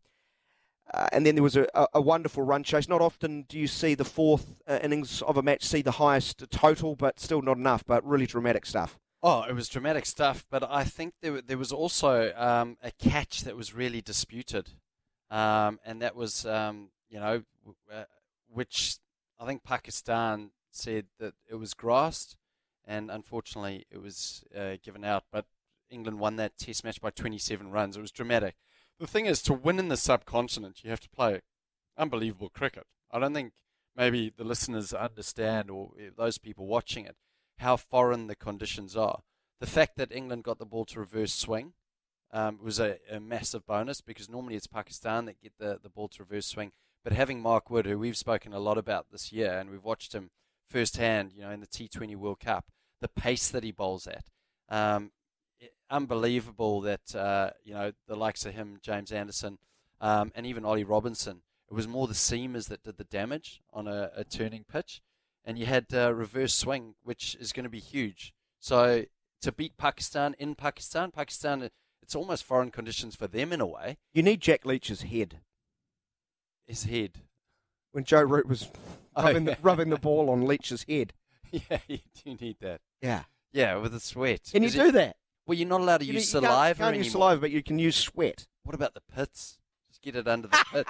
uh, 0.93 1.07
and 1.11 1.25
then 1.25 1.35
there 1.35 1.43
was 1.43 1.57
a, 1.57 1.67
a, 1.73 1.87
a 1.95 2.01
wonderful 2.01 2.43
run 2.43 2.63
chase. 2.63 2.87
Not 2.87 3.01
often 3.01 3.45
do 3.49 3.59
you 3.59 3.67
see 3.67 3.95
the 3.95 4.05
fourth 4.05 4.61
uh, 4.67 4.79
innings 4.81 5.21
of 5.23 5.35
a 5.35 5.41
match 5.41 5.65
see 5.65 5.81
the 5.81 5.91
highest 5.91 6.45
total, 6.49 6.95
but 6.95 7.19
still 7.19 7.41
not 7.41 7.57
enough. 7.57 7.83
But 7.85 8.07
really 8.07 8.27
dramatic 8.27 8.65
stuff. 8.65 8.97
Oh, 9.23 9.43
it 9.43 9.53
was 9.53 9.67
dramatic 9.67 10.05
stuff, 10.05 10.45
but 10.49 10.63
I 10.69 10.83
think 10.83 11.15
there 11.21 11.41
there 11.41 11.57
was 11.57 11.71
also 11.71 12.33
um, 12.35 12.77
a 12.83 12.91
catch 12.91 13.41
that 13.41 13.55
was 13.55 13.73
really 13.73 14.01
disputed, 14.01 14.69
um, 15.31 15.79
and 15.83 16.01
that 16.01 16.15
was 16.15 16.45
um, 16.45 16.89
you 17.09 17.19
know 17.19 17.43
uh, 17.91 18.03
which 18.47 18.97
I 19.39 19.45
think 19.45 19.63
Pakistan 19.63 20.51
said 20.71 21.05
that 21.19 21.33
it 21.49 21.55
was 21.55 21.73
grassed, 21.73 22.37
and 22.85 23.09
unfortunately 23.09 23.85
it 23.89 24.01
was 24.01 24.43
uh, 24.55 24.77
given 24.83 25.03
out. 25.03 25.23
But 25.31 25.45
England 25.89 26.19
won 26.19 26.35
that 26.35 26.57
Test 26.57 26.83
match 26.83 27.01
by 27.01 27.09
27 27.09 27.71
runs. 27.71 27.97
It 27.97 28.01
was 28.01 28.11
dramatic. 28.11 28.55
The 28.99 29.07
thing 29.07 29.25
is, 29.25 29.41
to 29.43 29.53
win 29.53 29.79
in 29.79 29.89
the 29.89 29.97
subcontinent, 29.97 30.83
you 30.83 30.89
have 30.89 31.01
to 31.01 31.09
play 31.09 31.41
unbelievable 31.97 32.49
cricket. 32.49 32.85
I 33.11 33.19
don't 33.19 33.33
think 33.33 33.53
maybe 33.95 34.31
the 34.35 34.43
listeners 34.43 34.93
understand, 34.93 35.69
or 35.69 35.91
uh, 35.97 36.09
those 36.15 36.37
people 36.37 36.67
watching 36.67 37.05
it, 37.05 37.15
how 37.59 37.75
foreign 37.77 38.27
the 38.27 38.35
conditions 38.35 38.95
are. 38.95 39.21
The 39.59 39.67
fact 39.67 39.97
that 39.97 40.11
England 40.11 40.43
got 40.43 40.59
the 40.59 40.65
ball 40.65 40.85
to 40.85 40.99
reverse 40.99 41.33
swing 41.33 41.73
um, 42.31 42.59
was 42.61 42.79
a, 42.79 42.97
a 43.09 43.19
massive 43.19 43.65
bonus 43.65 44.01
because 44.01 44.29
normally 44.29 44.55
it's 44.55 44.67
Pakistan 44.67 45.25
that 45.25 45.41
get 45.41 45.53
the, 45.57 45.79
the 45.81 45.89
ball 45.89 46.07
to 46.09 46.23
reverse 46.23 46.45
swing. 46.45 46.71
But 47.03 47.13
having 47.13 47.41
Mark 47.41 47.69
Wood, 47.69 47.85
who 47.85 47.97
we've 47.97 48.17
spoken 48.17 48.53
a 48.53 48.59
lot 48.59 48.77
about 48.77 49.07
this 49.11 49.31
year, 49.31 49.57
and 49.57 49.69
we've 49.69 49.83
watched 49.83 50.13
him 50.13 50.29
firsthand, 50.69 51.31
you 51.33 51.41
know, 51.41 51.51
in 51.51 51.61
the 51.61 51.67
T20 51.67 52.15
World 52.15 52.39
Cup, 52.39 52.65
the 53.01 53.07
pace 53.07 53.47
that 53.49 53.63
he 53.63 53.71
bowls 53.71 54.07
at, 54.07 54.25
um, 54.69 55.11
i- 55.61 55.69
unbelievable 55.89 56.81
that 56.81 57.15
uh, 57.15 57.51
you 57.63 57.73
know 57.73 57.93
the 58.07 58.15
likes 58.15 58.45
of 58.45 58.53
him, 58.53 58.77
James 58.81 59.11
Anderson, 59.11 59.57
um, 60.01 60.31
and 60.35 60.45
even 60.45 60.65
Ollie 60.65 60.83
Robinson. 60.83 61.41
It 61.69 61.73
was 61.73 61.87
more 61.87 62.07
the 62.07 62.13
seamers 62.13 62.67
that 62.69 62.83
did 62.83 62.97
the 62.97 63.03
damage 63.03 63.61
on 63.73 63.87
a, 63.87 64.11
a 64.15 64.23
turning 64.23 64.63
pitch 64.63 65.01
and 65.47 65.57
you 65.57 65.65
had 65.65 65.85
uh, 65.93 66.13
reverse 66.13 66.53
swing, 66.53 66.93
which 67.03 67.35
is 67.39 67.51
going 67.53 67.63
to 67.63 67.69
be 67.69 67.79
huge. 67.79 68.33
So 68.59 69.05
to 69.41 69.51
beat 69.51 69.77
Pakistan 69.77 70.35
in 70.37 70.53
Pakistan, 70.55 71.09
Pakistan, 71.11 71.69
it's 72.03 72.15
almost 72.15 72.43
foreign 72.43 72.69
conditions 72.69 73.15
for 73.15 73.27
them 73.27 73.51
in 73.53 73.61
a 73.61 73.65
way. 73.65 73.97
You 74.13 74.21
need 74.23 74.41
Jack 74.41 74.65
Leach's 74.65 75.01
head 75.03 75.39
His 76.65 76.83
head, 76.83 77.21
when 77.93 78.03
Joe 78.03 78.21
Root 78.23 78.47
was 78.47 78.67
Oh, 79.15 79.23
rubbing, 79.23 79.47
yeah. 79.47 79.53
the, 79.55 79.61
rubbing 79.61 79.89
the 79.89 79.97
ball 80.09 80.29
on 80.29 80.45
Leach's 80.45 80.85
head. 80.87 81.13
yeah, 81.51 81.79
you 81.87 81.99
do 82.23 82.35
need 82.39 82.57
that. 82.59 82.81
Yeah, 83.01 83.23
Yeah, 83.53 83.77
with 83.77 83.93
the 83.93 83.99
sweat. 84.01 84.49
can 84.51 84.61
you 84.63 84.69
do 84.69 84.87
it- 84.87 84.91
that? 84.93 85.15
Well, 85.45 85.57
you're 85.57 85.67
not 85.69 85.79
allowed 85.79 85.99
to 85.99 86.05
You, 86.05 86.13
use 86.13 86.33
you 86.33 86.41
can't, 86.41 86.77
can't 86.77 86.97
use 86.97 87.13
saliva, 87.13 87.39
but 87.39 87.51
you 87.51 87.63
can 87.63 87.79
use 87.79 87.95
sweat. 87.95 88.47
What 88.63 88.75
about 88.75 88.93
the 88.95 89.01
pits? 89.15 89.59
Just 89.87 90.01
get 90.01 90.17
it 90.17 90.27
under 90.27 90.49
the 90.49 90.65
pits. 90.73 90.89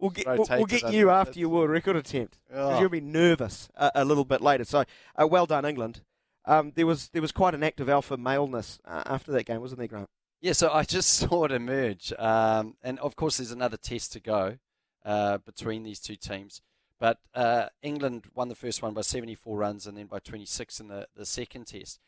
We'll 0.00 0.10
get, 0.10 0.26
we'll, 0.26 0.46
we'll 0.48 0.66
get 0.66 0.92
you 0.92 1.10
after 1.10 1.38
your 1.38 1.50
world 1.50 1.70
record 1.70 1.96
attempt. 1.96 2.38
Oh. 2.52 2.80
You'll 2.80 2.88
be 2.88 3.00
nervous 3.00 3.68
a, 3.76 3.90
a 3.96 4.04
little 4.04 4.24
bit 4.24 4.40
later. 4.40 4.64
So, 4.64 4.84
uh, 5.16 5.26
well 5.26 5.46
done, 5.46 5.64
England. 5.64 6.02
Um, 6.46 6.72
there 6.74 6.86
was 6.86 7.10
there 7.10 7.20
was 7.20 7.32
quite 7.32 7.54
an 7.54 7.62
act 7.62 7.80
of 7.80 7.88
alpha 7.88 8.16
maleness 8.16 8.78
uh, 8.86 9.02
after 9.06 9.30
that 9.32 9.44
game, 9.44 9.60
wasn't 9.60 9.78
there, 9.78 9.88
Grant? 9.88 10.08
Yeah, 10.40 10.54
so 10.54 10.70
I 10.72 10.84
just 10.84 11.10
saw 11.18 11.44
it 11.44 11.52
emerge. 11.52 12.12
Um, 12.18 12.76
and 12.82 12.98
of 13.00 13.14
course, 13.14 13.36
there's 13.36 13.52
another 13.52 13.76
test 13.76 14.12
to 14.14 14.20
go 14.20 14.58
uh, 15.04 15.38
between 15.38 15.82
these 15.82 16.00
two 16.00 16.16
teams. 16.16 16.62
But 16.98 17.18
uh, 17.34 17.66
England 17.82 18.26
won 18.34 18.48
the 18.48 18.54
first 18.54 18.82
one 18.82 18.92
by 18.92 19.00
74 19.00 19.56
runs 19.56 19.86
and 19.86 19.96
then 19.96 20.06
by 20.06 20.18
26 20.18 20.80
in 20.80 20.88
the, 20.88 21.08
the 21.16 21.24
second 21.24 21.66
test. 21.66 21.98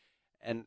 And 0.42 0.66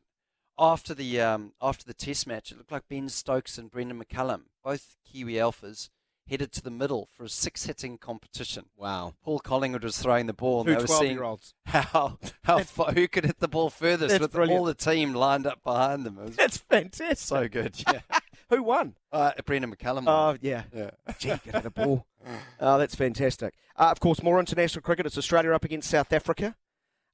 after 0.58 0.94
the 0.94 1.20
um, 1.20 1.52
after 1.62 1.84
the 1.84 1.94
test 1.94 2.26
match, 2.26 2.50
it 2.50 2.58
looked 2.58 2.72
like 2.72 2.88
Ben 2.88 3.08
Stokes 3.08 3.58
and 3.58 3.70
Brendon 3.70 4.02
McCullum, 4.02 4.42
both 4.64 4.96
Kiwi 5.04 5.34
Alphas, 5.34 5.90
headed 6.28 6.52
to 6.52 6.62
the 6.62 6.70
middle 6.70 7.08
for 7.16 7.24
a 7.24 7.28
six 7.28 7.66
hitting 7.66 7.98
competition. 7.98 8.66
Wow. 8.76 9.14
Paul 9.24 9.38
Collingwood 9.38 9.84
was 9.84 9.98
throwing 9.98 10.26
the 10.26 10.32
ball, 10.32 10.60
and 10.60 10.66
Two 10.68 10.74
they 10.74 10.80
were 10.80 10.86
12 10.86 11.00
seeing 11.00 11.12
year 11.14 11.24
olds. 11.24 11.54
how 11.66 12.18
how 12.44 12.58
far, 12.60 12.92
who 12.92 13.08
could 13.08 13.24
hit 13.24 13.38
the 13.40 13.48
ball 13.48 13.70
furthest 13.70 14.10
That's 14.10 14.20
with 14.20 14.32
brilliant. 14.32 14.58
all 14.58 14.64
the 14.64 14.74
team 14.74 15.14
lined 15.14 15.46
up 15.46 15.62
behind 15.62 16.04
them. 16.04 16.18
It 16.18 16.24
was 16.24 16.36
That's 16.36 16.56
fantastic. 16.58 17.18
so 17.18 17.48
good. 17.48 17.76
Yeah. 17.92 18.00
Who 18.48 18.62
won? 18.62 18.94
Uh, 19.10 19.32
Brendon 19.44 19.74
McCullum. 19.74 20.04
Oh, 20.06 20.36
yeah. 20.40 20.64
yeah. 20.72 20.90
Gee, 21.18 21.30
you 21.30 21.38
could 21.38 21.54
hit 21.56 21.64
a 21.66 21.70
ball. 21.70 22.06
Oh, 22.60 22.78
that's 22.78 22.94
fantastic. 22.94 23.54
Uh, 23.74 23.88
of 23.90 23.98
course, 23.98 24.22
more 24.22 24.38
international 24.38 24.82
cricket. 24.82 25.04
It's 25.04 25.18
Australia 25.18 25.52
up 25.52 25.64
against 25.64 25.90
South 25.90 26.12
Africa. 26.12 26.54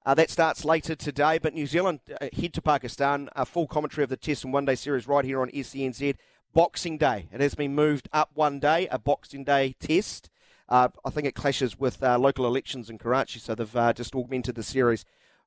Uh, 0.05 0.15
that 0.15 0.29
starts 0.31 0.65
later 0.65 0.95
today, 0.95 1.39
but 1.39 1.55
New 1.55 1.67
Zealand 1.67 2.01
uh, 2.21 2.29
head 2.39 2.53
to 2.55 2.61
Pakistan. 2.61 3.31
A 3.35 3.47
full 3.47 3.67
commentary 3.67 4.03
of 4.03 4.11
the 4.11 4.17
Test 4.17 4.45
and 4.45 4.53
One 4.53 4.65
Day 4.67 4.75
series 4.75 5.07
right 5.07 5.25
here 5.25 5.41
on 5.41 5.49
SENZ. 5.51 6.17
Boxing 6.53 6.99
Day. 6.99 7.29
It 7.33 7.41
has 7.41 7.55
been 7.55 7.75
moved 7.75 8.09
up 8.13 8.31
one 8.35 8.59
day, 8.61 8.87
a 8.91 8.99
Boxing 8.99 9.45
Day 9.45 9.75
test. 9.81 10.29
Uh, 10.69 10.89
I 11.05 11.11
think 11.11 11.27
it 11.27 11.35
clashes 11.35 11.79
with 11.79 12.03
uh, 12.03 12.19
local 12.19 12.47
elections 12.47 12.89
in 12.89 12.99
Karachi, 12.99 13.39
so 13.41 13.55
they've 13.55 13.77
uh, 13.77 13.93
just 13.93 14.15
augmented 14.15 14.55
the 14.55 14.63
series. 14.63 15.05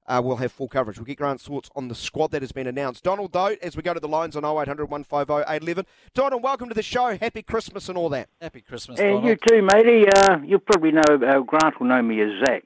Uh, 0.08 0.22
we'll 0.24 0.36
have 0.36 0.52
full 0.52 0.68
coverage. 0.68 0.98
We'll 1.00 1.06
get 1.06 1.18
Grant 1.18 1.42
Swartz 1.42 1.70
on 1.76 1.88
the 1.88 1.96
squad 1.96 2.30
that 2.30 2.44
has 2.44 2.52
been 2.52 2.68
announced. 2.68 3.04
Donald, 3.04 3.34
though, 3.34 3.56
as 3.64 3.76
we 3.76 3.82
go 3.82 3.92
to 3.92 4.00
the 4.00 4.08
lines 4.08 4.36
on 4.36 4.46
0800 4.46 4.86
150 4.86 5.34
811. 5.52 5.86
Donald, 6.14 6.44
welcome 6.44 6.70
to 6.70 6.76
the 6.76 6.84
show. 6.84 7.18
Happy 7.18 7.42
Christmas 7.42 7.90
and 7.90 7.98
all 7.98 8.10
that. 8.10 8.30
Happy 8.40 8.62
Christmas, 8.62 9.00
And 9.00 9.24
Donald. 9.24 9.26
you 9.26 9.36
too, 9.48 9.62
matey. 9.64 10.06
Uh, 10.16 10.38
you 10.46 10.60
probably 10.60 10.92
know, 10.92 11.02
uh, 11.10 11.40
Grant 11.40 11.80
will 11.80 11.88
know 11.88 12.04
me 12.04 12.22
as 12.22 12.30
Zach. 12.46 12.64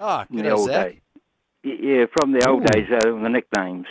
Ah, 0.00 0.24
in 0.30 0.36
good 0.36 0.46
the 0.46 0.48
as 0.54 0.58
old 0.60 0.70
that. 0.70 0.88
days. 0.92 1.00
Yeah, 1.64 2.04
from 2.18 2.32
the 2.32 2.48
old 2.48 2.64
days, 2.64 2.86
uh, 2.90 3.00
the 3.04 3.28
nicknames. 3.28 3.86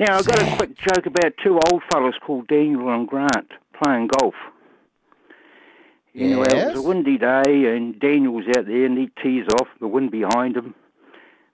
Now, 0.00 0.16
I've 0.16 0.24
got 0.24 0.40
a 0.40 0.56
quick 0.56 0.78
joke 0.78 1.04
about 1.04 1.34
two 1.44 1.60
old 1.70 1.82
fellas 1.92 2.14
called 2.24 2.48
Daniel 2.48 2.88
and 2.88 3.06
Grant 3.06 3.50
playing 3.82 4.08
golf. 4.18 4.32
Anyway, 6.14 6.46
it 6.48 6.68
was 6.68 6.76
a 6.76 6.88
windy 6.88 7.18
day, 7.18 7.76
and 7.76 8.00
Daniel 8.00 8.32
was 8.32 8.46
out 8.56 8.64
there, 8.64 8.86
and 8.86 8.96
he 8.96 9.10
tees 9.22 9.44
off, 9.60 9.68
the 9.78 9.86
wind 9.86 10.10
behind 10.10 10.56
him. 10.56 10.74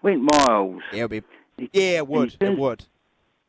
Went 0.00 0.22
miles. 0.22 0.80
Yeah, 0.92 1.08
be, 1.08 1.24
yeah 1.72 1.96
it 1.96 2.06
would. 2.06 2.36
It 2.38 2.56
would. 2.56 2.84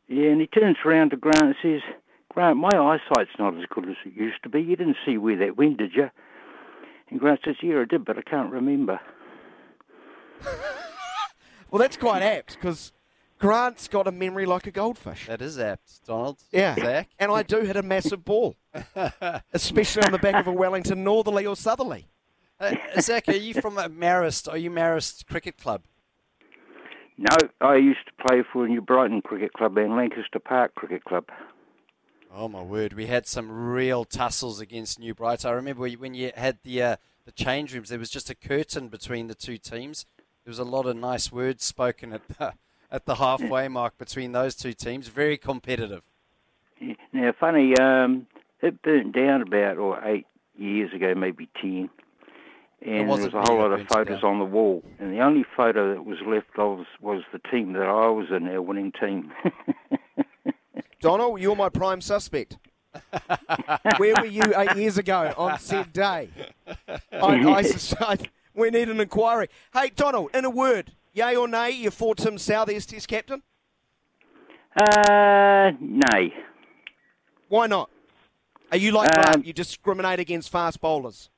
Yeah, 0.08 0.30
and 0.30 0.42
he 0.42 0.48
turns 0.48 0.78
around 0.84 1.12
to 1.12 1.18
Grant 1.18 1.44
and 1.44 1.56
says, 1.62 1.82
Grant, 2.30 2.58
my 2.58 2.72
eyesight's 2.74 3.38
not 3.38 3.56
as 3.56 3.66
good 3.70 3.88
as 3.88 3.98
it 4.04 4.14
used 4.14 4.42
to 4.42 4.50
be. 4.50 4.62
You 4.62 4.76
didn't 4.76 4.98
see 5.06 5.20
where 5.20 5.38
that 5.38 5.58
went, 5.58 5.78
did 5.78 5.94
you? 5.94 6.10
And 7.12 7.20
Grant 7.20 7.42
says, 7.46 7.58
Yeah, 7.62 7.82
I 7.82 7.86
did, 7.86 8.04
but 8.04 8.18
I 8.18 8.24
can't 8.24 8.52
remember. 8.52 9.00
Well, 11.70 11.82
that's 11.82 11.98
quite 11.98 12.22
apt 12.22 12.54
because 12.54 12.94
Grant's 13.40 13.88
got 13.88 14.08
a 14.08 14.12
memory 14.12 14.46
like 14.46 14.66
a 14.68 14.72
goldfish. 14.72 15.28
That 15.28 15.42
is 15.42 15.60
apt, 15.60 16.06
Donald. 16.06 16.40
Yeah. 16.52 16.76
Zach. 16.76 17.10
And 17.20 17.32
I 17.32 17.44
do 17.44 17.62
hit 17.62 17.76
a 17.76 17.84
massive 17.84 18.26
ball, 18.26 18.56
especially 19.54 20.04
on 20.04 20.12
the 20.12 20.18
back 20.18 20.36
of 20.36 20.48
a 20.48 20.52
Wellington 20.52 21.04
Northerly 21.04 21.46
or 21.46 21.56
Southerly. 21.56 22.08
Uh, 22.60 22.76
Zach, 23.00 23.28
are 23.30 23.36
you 23.36 23.54
from 23.54 23.76
Marist? 23.76 24.52
Are 24.52 24.58
you 24.58 24.72
Marist 24.72 25.28
Cricket 25.28 25.58
Club? 25.58 25.84
No, 27.18 27.36
I 27.62 27.76
used 27.76 28.06
to 28.08 28.28
play 28.28 28.44
for 28.52 28.68
New 28.68 28.82
Brighton 28.82 29.22
Cricket 29.22 29.54
Club 29.54 29.78
and 29.78 29.96
Lancaster 29.96 30.40
Park 30.40 30.76
Cricket 30.76 31.04
Club. 31.04 31.26
Oh 32.34 32.48
my 32.48 32.62
word, 32.62 32.94
we 32.94 33.08
had 33.08 33.26
some 33.26 33.50
real 33.50 34.06
tussles 34.06 34.60
against 34.60 35.00
New 35.00 35.16
Brighton. 35.16 35.50
I 35.50 35.54
remember 35.54 35.88
when 35.88 36.14
you 36.14 36.32
had 36.36 36.60
the 36.64 36.84
uh, 36.84 36.96
the 37.26 37.32
change 37.32 37.74
rooms, 37.74 37.90
there 37.90 38.00
was 38.00 38.10
just 38.10 38.30
a 38.30 38.36
curtain 38.36 38.88
between 38.90 39.28
the 39.28 39.36
two 39.36 39.58
teams. 39.58 40.06
There 40.44 40.52
was 40.52 40.60
a 40.60 40.64
lot 40.64 40.86
of 40.86 40.96
nice 40.96 41.32
words 41.32 41.64
spoken 41.64 42.14
at 42.14 42.28
the, 42.28 42.54
at 42.92 43.06
the 43.06 43.16
halfway 43.16 43.68
mark 43.68 43.98
between 43.98 44.32
those 44.32 44.56
two 44.56 44.74
teams. 44.74 45.08
Very 45.08 45.38
competitive. 45.38 46.04
Now, 47.12 47.34
funny, 47.40 47.78
um, 47.80 48.28
it 48.62 48.82
burnt 48.82 49.16
down 49.16 49.42
about 49.42 49.78
or 49.78 50.04
eight 50.06 50.26
years 50.58 50.94
ago, 50.94 51.14
maybe 51.16 51.50
ten, 51.62 51.90
and 52.86 53.00
there 53.00 53.06
was 53.06 53.26
a 53.34 53.42
whole 53.42 53.58
lot 53.58 53.72
of 53.72 53.88
photos 53.88 54.22
down. 54.22 54.32
on 54.34 54.40
the 54.40 54.46
wall. 54.46 54.84
And 55.00 55.12
the 55.12 55.20
only 55.22 55.44
photo 55.56 55.94
that 55.96 56.06
was 56.06 56.20
left 56.26 56.58
of 56.58 56.86
was 57.02 57.24
the 57.34 57.40
team 57.52 57.74
that 57.74 57.84
I 57.88 58.08
was 58.10 58.28
in, 58.30 58.48
our 58.48 58.62
winning 58.62 58.92
team. 59.00 59.32
Donald, 61.02 61.40
you're 61.40 61.56
my 61.56 61.70
prime 61.70 62.02
suspect. 62.02 62.58
Where 63.98 64.16
were 64.20 64.26
you 64.26 64.42
eight 64.56 64.76
years 64.76 64.98
ago 64.98 65.34
on 65.38 65.60
said 65.60 65.94
day? 65.94 66.30
I, 67.12 67.20
I, 67.22 67.62
sus- 67.64 67.94
I- 68.02 68.18
we 68.56 68.72
need 68.72 68.90
an 68.90 69.00
inquiry. 69.00 69.50
Hey, 69.74 69.92
Donald, 69.96 70.32
in 70.34 70.44
a 70.44 70.50
word, 70.50 70.92
yay 71.18 71.36
or 71.36 71.48
nay, 71.48 71.72
you're 71.72 71.92
for 71.92 72.14
Tim 72.16 72.36
Southee 72.36 72.76
as 72.76 72.86
Test 72.86 73.08
captain? 73.08 73.42
uh, 74.80 75.72
nay. 75.80 76.34
Why 77.50 77.68
not? 77.68 77.90
Are 78.72 78.78
you 78.78 78.92
like 78.92 79.10
Um, 79.18 79.24
Grant? 79.24 79.46
You 79.48 79.54
discriminate 79.54 80.20
against 80.20 80.52
fast 80.52 80.80
bowlers? 80.82 81.30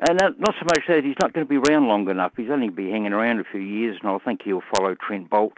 Uh, 0.00 0.12
not, 0.12 0.38
not 0.38 0.54
so 0.60 0.64
much 0.66 0.82
that 0.88 1.02
he's 1.04 1.16
not 1.20 1.32
going 1.32 1.46
to 1.46 1.48
be 1.48 1.56
around 1.56 1.88
long 1.88 2.08
enough. 2.08 2.32
He's 2.36 2.50
only 2.50 2.66
going 2.68 2.76
to 2.76 2.82
be 2.84 2.90
hanging 2.90 3.12
around 3.14 3.40
a 3.40 3.44
few 3.50 3.60
years, 3.60 3.96
and 4.02 4.10
I 4.10 4.18
think 4.18 4.42
he'll 4.44 4.62
follow 4.76 4.94
Trent 4.94 5.30
Boult. 5.30 5.52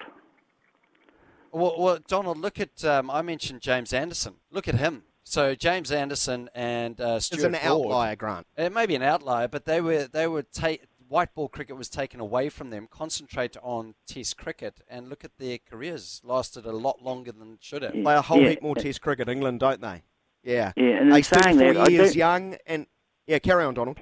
Well, 1.53 1.75
well 1.79 1.99
Donald, 2.07 2.39
look 2.39 2.61
at 2.61 2.85
um, 2.85 3.11
I 3.11 3.21
mentioned 3.23 3.61
James 3.61 3.93
Anderson. 3.93 4.35
Look 4.51 4.69
at 4.69 4.77
him. 4.77 5.03
So 5.25 5.55
James 5.55 5.91
Anderson 5.93 6.49
and 6.55 6.99
uh, 7.01 7.19
Stuart 7.21 7.37
It's 7.39 7.45
an 7.45 7.53
Broad- 7.53 7.65
outlier, 7.87 8.17
Grant. 8.17 8.47
It 8.57 8.73
may 8.73 8.87
be 8.87 8.95
an 8.95 9.03
outlier, 9.03 9.49
but 9.49 9.65
they 9.67 9.81
were 9.81 10.05
they 10.07 10.27
were 10.29 10.43
ta- 10.43 10.77
white 11.09 11.35
ball 11.35 11.49
cricket 11.49 11.77
was 11.77 11.89
taken 11.89 12.21
away 12.21 12.49
from 12.49 12.71
them. 12.71 12.87
Concentrate 12.91 13.57
on 13.63 13.95
Test 14.07 14.37
cricket, 14.37 14.81
and 14.89 15.09
look 15.09 15.25
at 15.25 15.39
their 15.39 15.59
careers. 15.59 16.21
Lasted 16.25 16.67
a 16.67 16.73
lot 16.73 17.03
longer 17.03 17.33
than 17.33 17.55
it 17.55 17.59
should 17.63 17.83
have. 17.83 17.95
Yeah. 17.95 18.03
Play 18.03 18.15
a 18.17 18.23
whole 18.23 18.41
Yeah. 18.43 18.51
heap 18.51 18.63
more 18.63 18.75
Test 18.75 19.01
cricket, 19.01 19.29
England, 19.29 19.61
don't 19.61 19.81
they? 19.81 20.03
Yeah. 20.43 20.73
Yeah, 20.77 20.85
and 21.01 21.15
in 21.15 21.23
saying 21.23 21.59
34 21.59 21.75
that, 21.75 21.81
I 21.81 21.89
years 21.91 22.09
don't- 22.09 22.17
young, 22.17 22.57
and 22.67 22.87
yeah, 23.27 23.39
carry 23.39 23.65
on, 23.65 23.75
Donald. 23.75 23.99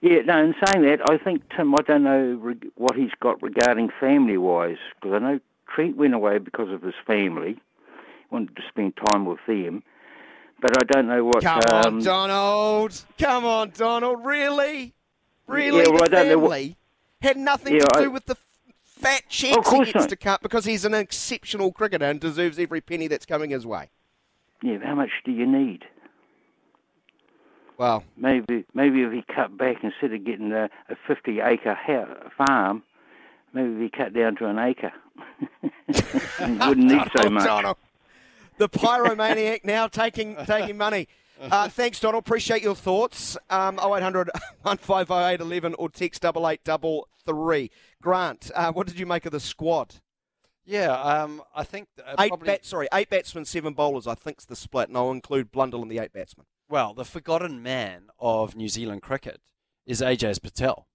Yeah, 0.00 0.20
no, 0.22 0.38
in 0.44 0.54
saying 0.64 0.84
that, 0.84 1.00
I 1.10 1.18
think 1.18 1.42
Tim, 1.56 1.74
I 1.74 1.82
don't 1.82 2.04
know 2.04 2.38
reg- 2.40 2.70
what 2.76 2.94
he's 2.94 3.10
got 3.20 3.42
regarding 3.42 3.90
family 3.98 4.36
wise, 4.38 4.78
because 4.94 5.14
I 5.14 5.18
know 5.18 5.40
Trent 5.74 5.96
went 5.96 6.14
away 6.14 6.38
because 6.38 6.70
of 6.70 6.82
his 6.82 6.94
family, 7.04 7.56
wanted 8.30 8.54
to 8.56 8.62
spend 8.68 8.94
time 9.10 9.24
with 9.26 9.40
them, 9.48 9.82
but 10.60 10.70
I 10.76 10.84
don't 10.84 11.08
know 11.08 11.24
what. 11.24 11.42
Come 11.42 11.60
um, 11.72 11.94
on, 11.96 12.02
Donald. 12.02 13.04
Come 13.18 13.44
on, 13.44 13.70
Donald. 13.70 14.24
Really? 14.24 14.94
Really? 15.48 15.82
Yeah, 15.82 15.88
well, 15.88 15.98
the 15.98 16.04
I 16.04 16.08
don't 16.08 16.28
know 16.28 16.38
what- 16.38 16.50
family 16.52 16.76
had 17.22 17.36
nothing 17.36 17.74
Yeah, 17.74 17.80
to 17.80 17.98
I- 17.98 18.02
do 18.02 18.10
with 18.10 18.26
the 18.26 18.36
fat 18.84 19.22
checks 19.28 19.56
Of 19.56 19.66
he 19.72 19.78
gets 19.84 19.94
not. 19.94 20.08
to 20.10 20.16
cut 20.16 20.42
because 20.42 20.64
he's 20.64 20.84
an 20.84 20.94
exceptional 20.94 21.72
cricketer 21.72 22.04
and 22.04 22.20
deserves 22.20 22.58
every 22.58 22.80
penny 22.80 23.06
that's 23.08 23.26
coming 23.26 23.50
his 23.50 23.66
way. 23.66 23.90
Yeah, 24.62 24.78
how 24.84 24.94
much 24.94 25.10
do 25.24 25.32
you 25.32 25.46
need? 25.46 25.84
Well, 27.76 28.02
Maybe, 28.16 28.64
maybe 28.74 29.02
if 29.02 29.12
he 29.12 29.22
cut 29.32 29.56
back 29.56 29.84
instead 29.84 30.12
of 30.12 30.24
getting 30.24 30.50
a, 30.52 30.68
a 30.88 30.96
fifty-acre 31.06 31.74
ha- 31.74 32.28
farm, 32.46 32.82
maybe 33.52 33.72
if 33.74 33.80
he 33.80 33.88
cut 33.96 34.12
down 34.12 34.34
to 34.36 34.46
an 34.46 34.58
acre, 34.58 34.92
and 36.40 36.58
wouldn't 36.68 36.86
need 36.90 37.02
so 37.16 37.30
much. 37.30 37.44
Donald. 37.44 37.76
The 38.56 38.68
pyromaniac 38.68 39.64
now 39.64 39.86
taking 39.86 40.34
taking 40.44 40.76
money. 40.76 41.06
Uh, 41.40 41.68
thanks, 41.68 42.00
Donald. 42.00 42.22
Appreciate 42.22 42.62
your 42.62 42.74
thoughts. 42.74 43.36
Um, 43.50 43.78
0800 43.78 44.30
150 44.62 45.12
811 45.14 45.74
or 45.78 45.88
text 45.88 46.24
8833. 46.24 47.70
Grant, 48.02 48.50
uh, 48.54 48.72
what 48.72 48.86
did 48.86 48.98
you 48.98 49.06
make 49.06 49.26
of 49.26 49.32
the 49.32 49.40
squad? 49.40 49.96
Yeah, 50.64 50.92
um, 50.92 51.42
I 51.54 51.64
think 51.64 51.88
uh, 52.04 52.14
Eight 52.18 52.28
probably, 52.28 52.46
bat, 52.46 52.66
sorry, 52.66 52.88
eight 52.92 53.08
batsmen, 53.08 53.46
seven 53.46 53.72
bowlers. 53.72 54.06
I 54.06 54.14
think's 54.14 54.44
the 54.44 54.54
split, 54.54 54.88
and 54.88 54.98
I'll 54.98 55.10
include 55.10 55.50
Blundell 55.50 55.82
in 55.82 55.88
the 55.88 55.98
eight 55.98 56.12
batsmen. 56.12 56.44
Well, 56.68 56.92
the 56.92 57.06
forgotten 57.06 57.62
man 57.62 58.08
of 58.18 58.54
New 58.54 58.68
Zealand 58.68 59.00
cricket 59.00 59.40
is 59.86 60.02
Ajaz 60.02 60.42
Patel. 60.42 60.86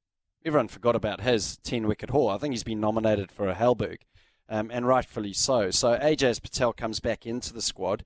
Everyone 0.46 0.68
forgot 0.68 0.96
about 0.96 1.22
his 1.22 1.58
10 1.64 1.88
wicket 1.88 2.12
haul. 2.12 2.30
I 2.30 2.38
think 2.38 2.54
he's 2.54 2.64
been 2.64 2.80
nominated 2.80 3.32
for 3.32 3.48
a 3.48 3.56
Halberg, 3.56 4.02
um, 4.48 4.70
and 4.72 4.86
rightfully 4.86 5.34
so. 5.34 5.72
So 5.72 5.98
Ajaz 5.98 6.40
Patel 6.40 6.74
comes 6.74 7.00
back 7.00 7.26
into 7.26 7.52
the 7.52 7.62
squad. 7.62 8.04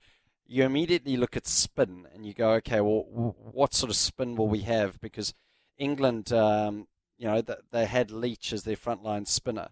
You 0.48 0.64
immediately 0.64 1.16
look 1.16 1.36
at 1.36 1.46
spin 1.46 2.08
and 2.14 2.24
you 2.24 2.32
go, 2.32 2.52
okay, 2.54 2.80
well, 2.80 3.34
what 3.52 3.74
sort 3.74 3.90
of 3.90 3.96
spin 3.96 4.34
will 4.34 4.48
we 4.48 4.60
have? 4.60 5.00
Because 5.00 5.34
England, 5.76 6.32
um, 6.32 6.88
you 7.18 7.26
know, 7.26 7.40
th- 7.42 7.58
they 7.70 7.84
had 7.84 8.10
Leach 8.10 8.52
as 8.52 8.64
their 8.64 8.76
frontline 8.76 9.28
spinner, 9.28 9.68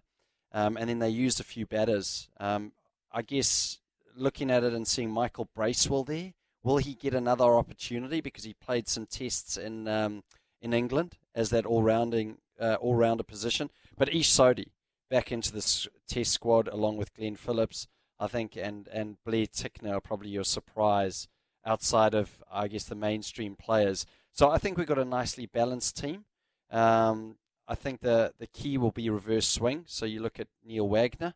um, 0.51 0.77
and 0.77 0.89
then 0.89 0.99
they 0.99 1.09
used 1.09 1.39
a 1.39 1.43
few 1.43 1.65
batters. 1.65 2.29
Um, 2.39 2.73
I 3.11 3.23
guess 3.23 3.79
looking 4.15 4.51
at 4.51 4.63
it 4.63 4.73
and 4.73 4.87
seeing 4.87 5.09
Michael 5.09 5.49
Bracewell 5.55 6.03
there, 6.03 6.33
Will 6.67 6.77
he 6.77 6.95
get 6.95 7.13
another 7.13 7.45
opportunity 7.45 8.19
because 8.19 8.43
he 8.43 8.53
played 8.53 8.89
some 8.89 9.05
tests 9.05 9.55
in 9.55 9.87
um, 9.87 10.23
in 10.61 10.73
England 10.73 11.17
as 11.33 11.49
that 11.51 11.65
all 11.65 11.81
rounding 11.81 12.39
uh, 12.59 12.75
all 12.81 12.93
rounder 12.95 13.23
position? 13.23 13.69
But 13.97 14.13
Ish 14.13 14.29
Sodhi 14.29 14.73
back 15.09 15.31
into 15.31 15.53
the 15.53 15.87
test 16.09 16.33
squad 16.33 16.67
along 16.67 16.97
with 16.97 17.13
Glenn 17.13 17.37
Phillips, 17.37 17.87
I 18.19 18.27
think, 18.27 18.55
and 18.55 18.87
and 18.89 19.17
Blair 19.23 19.45
Tickner 19.45 19.93
are 19.93 20.01
probably 20.01 20.29
your 20.29 20.43
surprise 20.43 21.27
outside 21.65 22.13
of 22.13 22.43
I 22.51 22.67
guess 22.67 22.85
the 22.85 22.95
mainstream 22.95 23.55
players. 23.55 24.05
So 24.31 24.49
I 24.49 24.57
think 24.57 24.77
we've 24.77 24.87
got 24.87 24.99
a 24.99 25.05
nicely 25.05 25.45
balanced 25.45 25.97
team. 25.97 26.25
Um, 26.71 27.37
I 27.67 27.75
think 27.75 28.01
the 28.01 28.33
the 28.39 28.47
key 28.47 28.77
will 28.77 28.91
be 28.91 29.09
reverse 29.09 29.47
swing. 29.47 29.83
So 29.87 30.05
you 30.05 30.21
look 30.21 30.39
at 30.39 30.47
Neil 30.65 30.87
Wagner, 30.87 31.33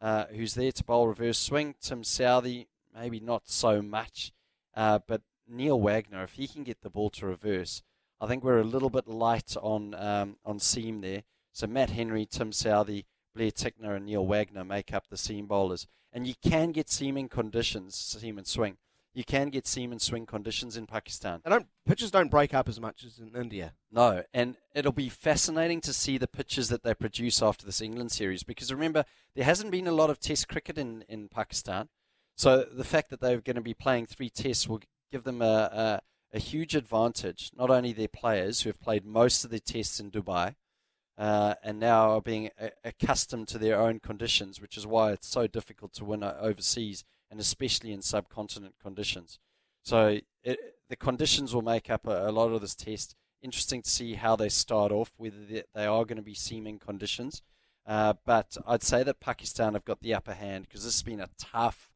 uh, 0.00 0.26
who's 0.26 0.54
there 0.54 0.72
to 0.72 0.84
bowl 0.84 1.08
reverse 1.08 1.38
swing. 1.38 1.74
Tim 1.80 2.02
Southee, 2.02 2.66
maybe 2.94 3.20
not 3.20 3.48
so 3.48 3.82
much. 3.82 4.32
Uh, 4.74 5.00
but 5.06 5.22
Neil 5.48 5.80
Wagner, 5.80 6.22
if 6.22 6.32
he 6.34 6.46
can 6.46 6.62
get 6.62 6.82
the 6.82 6.90
ball 6.90 7.10
to 7.10 7.26
reverse, 7.26 7.82
I 8.20 8.26
think 8.26 8.44
we're 8.44 8.60
a 8.60 8.64
little 8.64 8.90
bit 8.90 9.08
light 9.08 9.56
on 9.60 9.94
um, 9.94 10.36
on 10.44 10.58
seam 10.58 11.00
there. 11.00 11.24
So 11.52 11.66
Matt 11.66 11.90
Henry, 11.90 12.24
Tim 12.24 12.50
Southee, 12.50 13.04
Blair 13.34 13.50
Tickner, 13.50 13.96
and 13.96 14.06
Neil 14.06 14.26
Wagner 14.26 14.64
make 14.64 14.92
up 14.92 15.08
the 15.08 15.16
seam 15.16 15.46
bowlers, 15.46 15.86
and 16.12 16.26
you 16.26 16.34
can 16.42 16.72
get 16.72 16.90
seaming 16.90 17.28
conditions, 17.28 17.94
seam 17.96 18.38
and 18.38 18.46
swing. 18.46 18.76
you 19.14 19.24
can 19.24 19.50
get 19.50 19.66
seam 19.66 19.92
and 19.92 20.00
swing 20.00 20.24
conditions 20.26 20.76
in 20.76 20.86
Pakistan. 20.86 21.40
They 21.44 21.50
don't 21.50 21.66
pitches 21.86 22.10
don't 22.10 22.30
break 22.30 22.54
up 22.54 22.68
as 22.68 22.80
much 22.80 23.04
as 23.04 23.18
in 23.18 23.36
India. 23.36 23.74
No, 23.90 24.22
and 24.32 24.56
it'll 24.74 24.92
be 24.92 25.08
fascinating 25.08 25.80
to 25.82 25.92
see 25.92 26.16
the 26.18 26.26
pitches 26.26 26.68
that 26.70 26.82
they 26.82 26.94
produce 26.94 27.42
after 27.42 27.66
this 27.66 27.82
England 27.82 28.12
series 28.12 28.42
because 28.42 28.72
remember 28.72 29.04
there 29.34 29.44
hasn't 29.44 29.70
been 29.70 29.86
a 29.86 29.92
lot 29.92 30.10
of 30.10 30.18
Test 30.18 30.48
cricket 30.48 30.78
in, 30.78 31.04
in 31.08 31.28
Pakistan, 31.28 31.88
so 32.36 32.64
the 32.64 32.84
fact 32.84 33.10
that 33.10 33.20
they're 33.20 33.40
going 33.40 33.56
to 33.56 33.62
be 33.62 33.74
playing 33.74 34.06
three 34.06 34.30
Tests 34.30 34.66
will 34.68 34.80
give 35.10 35.24
them 35.24 35.42
a, 35.42 35.44
a, 36.32 36.36
a 36.36 36.38
huge 36.38 36.74
advantage. 36.74 37.50
Not 37.54 37.70
only 37.70 37.92
their 37.92 38.08
players 38.08 38.62
who 38.62 38.70
have 38.70 38.80
played 38.80 39.04
most 39.04 39.44
of 39.44 39.50
their 39.50 39.60
Tests 39.60 40.00
in 40.00 40.10
Dubai, 40.10 40.54
uh, 41.18 41.54
and 41.62 41.78
now 41.78 42.10
are 42.10 42.20
being 42.20 42.50
a- 42.60 42.70
accustomed 42.84 43.48
to 43.48 43.58
their 43.58 43.80
own 43.80 44.00
conditions, 44.00 44.60
which 44.60 44.76
is 44.76 44.86
why 44.86 45.12
it's 45.12 45.28
so 45.28 45.46
difficult 45.46 45.92
to 45.94 46.04
win 46.04 46.22
overseas 46.22 47.04
and 47.30 47.40
especially 47.40 47.92
in 47.92 48.02
subcontinent 48.02 48.74
conditions. 48.80 49.38
So 49.82 50.20
it, 50.42 50.58
the 50.88 50.96
conditions 50.96 51.54
will 51.54 51.62
make 51.62 51.90
up 51.90 52.06
a, 52.06 52.28
a, 52.28 52.32
lot 52.32 52.52
of 52.52 52.60
this 52.60 52.74
test. 52.74 53.16
Interesting 53.40 53.82
to 53.82 53.90
see 53.90 54.14
how 54.14 54.36
they 54.36 54.48
start 54.48 54.92
off, 54.92 55.12
whether 55.16 55.44
they, 55.44 55.62
they 55.74 55.86
are 55.86 56.04
going 56.04 56.16
to 56.16 56.22
be 56.22 56.34
seaming 56.34 56.78
conditions. 56.78 57.42
Uh, 57.86 58.14
but 58.24 58.56
I'd 58.66 58.82
say 58.82 59.02
that 59.02 59.18
Pakistan 59.18 59.72
have 59.72 59.84
got 59.84 60.00
the 60.00 60.14
upper 60.14 60.34
hand 60.34 60.64
because 60.64 60.84
this 60.84 60.94
has 60.94 61.02
been 61.02 61.20
a 61.20 61.30
tough 61.38 61.90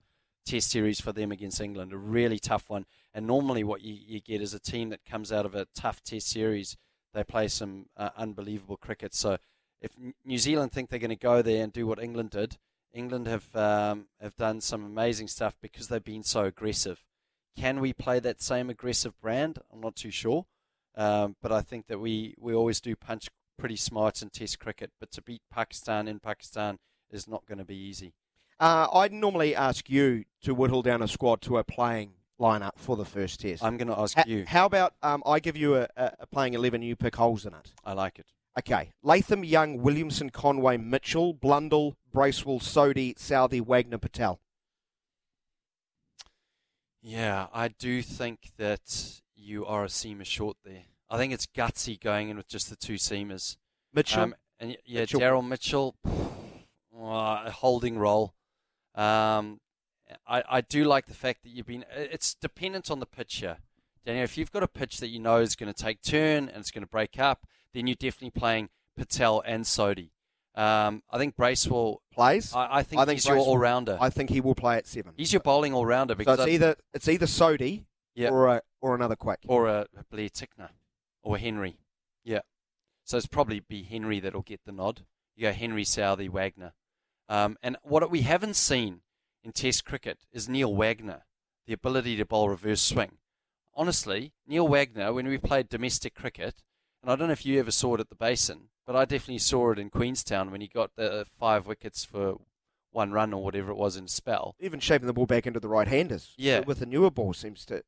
test 0.45 0.71
series 0.71 1.01
for 1.01 1.13
them 1.13 1.31
against 1.31 1.61
England, 1.61 1.93
a 1.93 1.99
really 1.99 2.39
tough 2.39 2.69
one. 2.69 2.87
And 3.15 3.27
normally, 3.27 3.63
what 3.63 3.83
you, 3.83 3.95
you 3.95 4.21
get 4.21 4.41
is 4.41 4.55
a 4.55 4.59
team 4.59 4.89
that 4.91 5.05
comes 5.05 5.31
out 5.31 5.47
of 5.47 5.55
a 5.55 5.67
tough 5.75 6.03
test 6.03 6.29
series 6.29 6.77
they 7.17 7.25
play 7.25 7.49
some 7.49 7.87
uh, 7.97 8.11
unbelievable 8.17 8.77
cricket. 8.77 9.15
So 9.15 9.39
if 9.81 9.93
New 10.25 10.39
Zealand 10.39 10.73
think 10.73 10.91
they're 10.91 10.99
going 10.99 11.09
to 11.11 11.17
go 11.17 11.43
there 11.43 11.65
and 11.65 11.73
do 11.73 11.87
what 11.87 12.03
England 12.03 12.31
did, 12.31 12.59
England 12.93 13.27
have 13.27 13.55
um, 13.57 14.07
have 14.21 14.37
done 14.37 14.61
some 14.61 14.85
amazing 14.85 15.29
stuff 15.29 15.57
because 15.61 15.89
they've 15.89 16.03
been 16.05 16.23
so 16.23 16.45
aggressive. 16.45 17.03
Can 17.57 17.81
we 17.81 17.93
play 17.93 18.21
that 18.21 18.43
same 18.43 18.69
aggressive 18.69 19.19
brand? 19.21 19.59
I'm 19.73 19.81
not 19.81 19.97
too 19.97 20.11
sure, 20.11 20.47
um, 20.95 21.37
but 21.41 21.53
I 21.53 21.63
think 21.63 21.87
that 21.87 22.01
we, 22.01 22.35
we 22.39 22.55
always 22.55 22.81
do 22.81 22.95
punch 22.95 23.29
pretty 23.59 23.77
smart 23.77 24.21
in 24.21 24.29
Test 24.29 24.59
cricket. 24.59 24.91
But 25.01 25.11
to 25.13 25.23
beat 25.23 25.43
Pakistan 25.51 26.07
in 26.07 26.21
Pakistan 26.21 26.79
is 27.11 27.27
not 27.27 27.47
going 27.47 27.59
to 27.59 27.65
be 27.65 27.77
easy. 27.77 28.13
Uh, 28.61 28.89
I'd 28.93 29.13
normally 29.13 29.55
ask 29.55 29.89
you 29.89 30.25
to 30.43 30.55
whittle 30.55 30.83
down 30.83 31.03
a 31.03 31.09
squad 31.09 31.41
to 31.43 31.59
a 31.59 31.65
playing 31.65 32.13
lineup 32.41 32.73
for 32.77 32.97
the 32.97 33.05
first 33.05 33.41
test. 33.41 33.63
I'm 33.63 33.77
going 33.77 33.89
to 33.89 33.99
ask 33.99 34.19
H- 34.19 34.27
you. 34.27 34.45
How 34.47 34.67
about 34.67 34.95
um, 35.03 35.23
I 35.27 35.41
give 35.41 35.57
you 35.57 35.77
a, 35.77 35.89
a, 35.97 36.27
playing 36.27 36.55
11, 36.55 36.83
you 36.83 36.97
pick 36.97 37.17
holes 37.17 37.47
in 37.47 37.55
it? 37.55 37.73
I 37.85 37.93
like 37.93 38.19
it. 38.19 38.27
Okay. 38.59 38.93
Latham, 39.03 39.45
Young, 39.45 39.83
Williamson, 39.83 40.31
Conway, 40.31 40.77
Mitchell, 40.77 41.35
Blundell, 41.35 41.97
Bracewell, 42.13 42.61
Sodhi, 42.61 43.15
Southee, 43.15 43.61
Wagner, 43.61 43.99
Patel. 43.99 44.41
Yeah, 47.03 47.47
I 47.53 47.69
do 47.69 48.03
think 48.03 48.51
that 48.57 49.21
you 49.35 49.65
are 49.67 49.85
a 49.85 49.89
seamer 49.89 50.25
short 50.25 50.57
there. 50.65 50.85
I 51.09 51.19
think 51.19 51.33
it's 51.33 51.47
gutsy 51.47 52.01
going 52.01 52.31
in 52.31 52.37
with 52.37 52.49
just 52.49 52.69
the 52.69 52.77
two 52.77 52.95
seamers. 52.95 53.57
Mitchell. 53.95 54.23
Um, 54.23 54.35
and 54.59 54.77
yeah, 54.85 55.01
Mitchell. 55.01 55.21
Daryl 55.21 55.47
Mitchell, 55.47 55.95
uh, 56.05 57.45
a 57.47 57.51
holding 57.51 57.97
role. 57.99 58.35
Um, 58.95 59.61
I, 60.27 60.43
I 60.49 60.61
do 60.61 60.85
like 60.85 61.07
the 61.07 61.15
fact 61.15 61.43
that 61.43 61.51
you've 61.51 61.67
been. 61.67 61.85
It's 61.95 62.35
dependent 62.35 62.91
on 62.91 63.01
the 63.01 63.07
pitcher. 63.07 63.59
Daniel, 64.05 64.25
if 64.25 64.39
you've 64.39 64.53
got 64.53 64.63
a 64.63 64.69
pitch 64.69 64.99
that 64.99 65.09
you 65.09 65.19
know 65.19 65.39
is 65.39 65.57
going 65.57 65.73
to 65.73 65.83
take 65.83 66.01
turn 66.03 66.49
and 66.49 66.59
it's 66.59 66.71
going 66.71 66.85
to 66.85 66.89
break 66.91 67.19
up, 67.19 67.47
then 67.75 67.87
you're 67.89 67.97
definitely 67.97 68.31
playing 68.31 68.69
Patel 68.97 69.43
and 69.45 69.65
Sodhi. 69.65 70.11
Um, 70.55 71.03
I 71.11 71.19
think 71.19 71.37
Bracewell 71.37 72.03
plays. 72.13 72.55
I, 72.55 72.79
I 72.79 72.83
think 72.83 73.03
I 73.03 73.05
think 73.05 73.17
he's 73.19 73.27
your 73.27 73.37
all 73.37 73.59
rounder. 73.59 73.99
I 74.01 74.09
think 74.09 74.31
he 74.31 74.41
will 74.41 74.55
play 74.55 74.77
at 74.77 74.87
seven. 74.87 75.13
He's 75.17 75.33
your 75.33 75.41
bowling 75.41 75.75
all 75.75 75.85
rounder 75.85 76.15
so 76.25 76.33
it's 76.33 76.43
I- 76.43 76.49
either 76.49 76.77
it's 76.95 77.09
either 77.09 77.27
Yeah. 78.15 78.31
or 78.31 78.47
a, 78.49 78.63
or 78.81 78.95
another 78.95 79.17
quick. 79.17 79.41
or 79.49 79.67
a, 79.67 79.87
a 79.99 80.05
Blair 80.11 80.31
Tickner 80.31 80.71
or 81.23 81.37
Henry. 81.37 81.77
Yeah. 82.25 82.41
So 83.05 83.19
it's 83.19 83.27
probably 83.27 83.61
be 83.61 83.83
Henry 83.83 84.19
that'll 84.21 84.43
get 84.43 84.61
the 84.65 84.73
nod. 84.73 85.03
You 85.37 85.43
go 85.49 85.53
Henry, 85.53 85.85
Southee, 85.85 86.31
Wagner. 86.31 86.73
Um, 87.29 87.59
and 87.63 87.77
what 87.83 88.09
we 88.11 88.23
haven't 88.23 88.57
seen 88.57 89.01
in 89.47 89.53
Test 89.53 89.85
cricket 89.85 90.19
is 90.33 90.49
Neil 90.49 90.75
Wagner, 90.75 91.23
the 91.67 91.73
ability 91.73 92.17
to 92.17 92.27
bowl 92.27 92.49
reverse 92.49 92.83
swing. 92.83 93.19
Honestly, 93.75 94.33
Neil 94.45 94.67
Wagner, 94.67 95.13
when 95.13 95.29
we 95.29 95.39
played 95.39 95.69
domestic 95.69 96.15
cricket, 96.17 96.65
and 97.01 97.13
I 97.13 97.15
don't 97.15 97.29
know 97.29 97.33
if 97.33 97.47
you 97.47 97.61
ever 97.61 97.71
saw 97.71 97.95
it 97.95 98.01
at 98.01 98.09
the 98.09 98.17
Basin, 98.17 98.71
but 98.85 98.97
I 98.97 99.05
definitely 99.05 99.39
saw 99.39 99.71
it 99.71 99.79
in 99.79 99.89
Queenstown 99.89 100.51
when 100.51 100.61
he 100.61 100.67
got 100.67 100.97
the 100.97 101.27
five 101.39 101.67
wickets 101.67 102.05
for 102.05 102.41
one 102.91 103.13
run 103.13 103.33
or 103.33 103.45
whatever 103.45 103.71
it 103.71 103.77
was 103.77 103.97
in 103.97 104.07
a 104.07 104.09
spell. 104.09 104.57
Even 104.59 104.81
shaping 104.81 105.07
the 105.07 105.13
ball 105.13 105.27
back 105.27 105.47
into 105.47 105.61
the 105.61 105.69
right-handers. 105.69 106.33
Yeah. 106.37 106.61
With 106.61 106.81
the 106.81 106.87
newer 106.87 107.13
ball 107.13 107.33
seems 107.33 107.65
to 107.67 107.85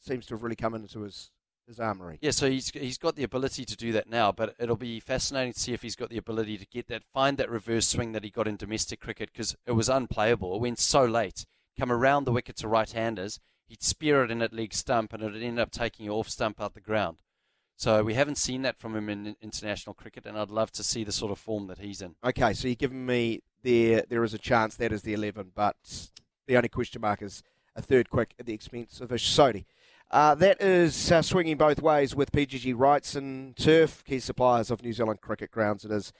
seems 0.00 0.24
to 0.26 0.34
have 0.34 0.42
really 0.42 0.56
come 0.56 0.74
into 0.74 1.02
his 1.02 1.32
his 1.68 1.78
armory. 1.78 2.18
Yeah, 2.20 2.32
so 2.32 2.50
he's 2.50 2.70
he's 2.70 2.98
got 2.98 3.14
the 3.14 3.22
ability 3.22 3.64
to 3.64 3.76
do 3.76 3.92
that 3.92 4.08
now, 4.08 4.32
but 4.32 4.54
it'll 4.58 4.76
be 4.76 4.98
fascinating 4.98 5.52
to 5.52 5.60
see 5.60 5.72
if 5.72 5.82
he's 5.82 5.96
got 5.96 6.10
the 6.10 6.18
ability 6.18 6.58
to 6.58 6.66
get 6.66 6.88
that, 6.88 7.04
find 7.04 7.38
that 7.38 7.50
reverse 7.50 7.86
swing 7.86 8.12
that 8.12 8.24
he 8.24 8.30
got 8.30 8.48
in 8.48 8.56
domestic 8.56 9.00
cricket 9.00 9.30
because 9.32 9.56
it 9.66 9.72
was 9.72 9.88
unplayable. 9.88 10.56
It 10.56 10.60
went 10.60 10.78
so 10.78 11.04
late, 11.04 11.46
come 11.78 11.92
around 11.92 12.24
the 12.24 12.32
wicket 12.32 12.56
to 12.56 12.68
right-handers, 12.68 13.38
he'd 13.66 13.82
spear 13.82 14.24
it 14.24 14.30
in 14.30 14.42
at 14.42 14.52
leg 14.52 14.74
stump, 14.74 15.12
and 15.12 15.22
it'd 15.22 15.42
end 15.42 15.60
up 15.60 15.70
taking 15.70 16.08
off 16.08 16.28
stump 16.28 16.60
out 16.60 16.74
the 16.74 16.80
ground. 16.80 17.18
So 17.76 18.02
we 18.02 18.14
haven't 18.14 18.38
seen 18.38 18.62
that 18.62 18.76
from 18.76 18.96
him 18.96 19.08
in 19.08 19.36
international 19.40 19.94
cricket, 19.94 20.26
and 20.26 20.36
I'd 20.36 20.50
love 20.50 20.72
to 20.72 20.82
see 20.82 21.04
the 21.04 21.12
sort 21.12 21.30
of 21.30 21.38
form 21.38 21.68
that 21.68 21.78
he's 21.78 22.02
in. 22.02 22.16
Okay, 22.24 22.52
so 22.52 22.66
you're 22.66 22.74
giving 22.74 23.06
me 23.06 23.42
there 23.62 24.04
there 24.08 24.24
is 24.24 24.34
a 24.34 24.38
chance 24.38 24.74
that 24.76 24.92
is 24.92 25.02
the 25.02 25.14
eleven, 25.14 25.52
but 25.54 25.76
the 26.48 26.56
only 26.56 26.68
question 26.68 27.00
mark 27.00 27.22
is 27.22 27.42
a 27.76 27.82
third 27.82 28.10
quick 28.10 28.34
at 28.40 28.46
the 28.46 28.52
expense 28.52 29.00
of 29.00 29.12
Ish 29.12 29.30
Sodhi. 29.30 29.64
Uh, 30.10 30.34
that 30.34 30.60
is 30.62 31.12
uh, 31.12 31.20
swinging 31.20 31.58
both 31.58 31.82
ways 31.82 32.14
with 32.14 32.32
PGG 32.32 32.74
Wrightson 32.74 33.54
Turf, 33.56 34.02
key 34.06 34.18
suppliers 34.18 34.70
of 34.70 34.82
New 34.82 34.92
Zealand 34.92 35.20
cricket 35.20 35.50
grounds. 35.50 35.84
It 35.84 35.90
is 35.90 36.14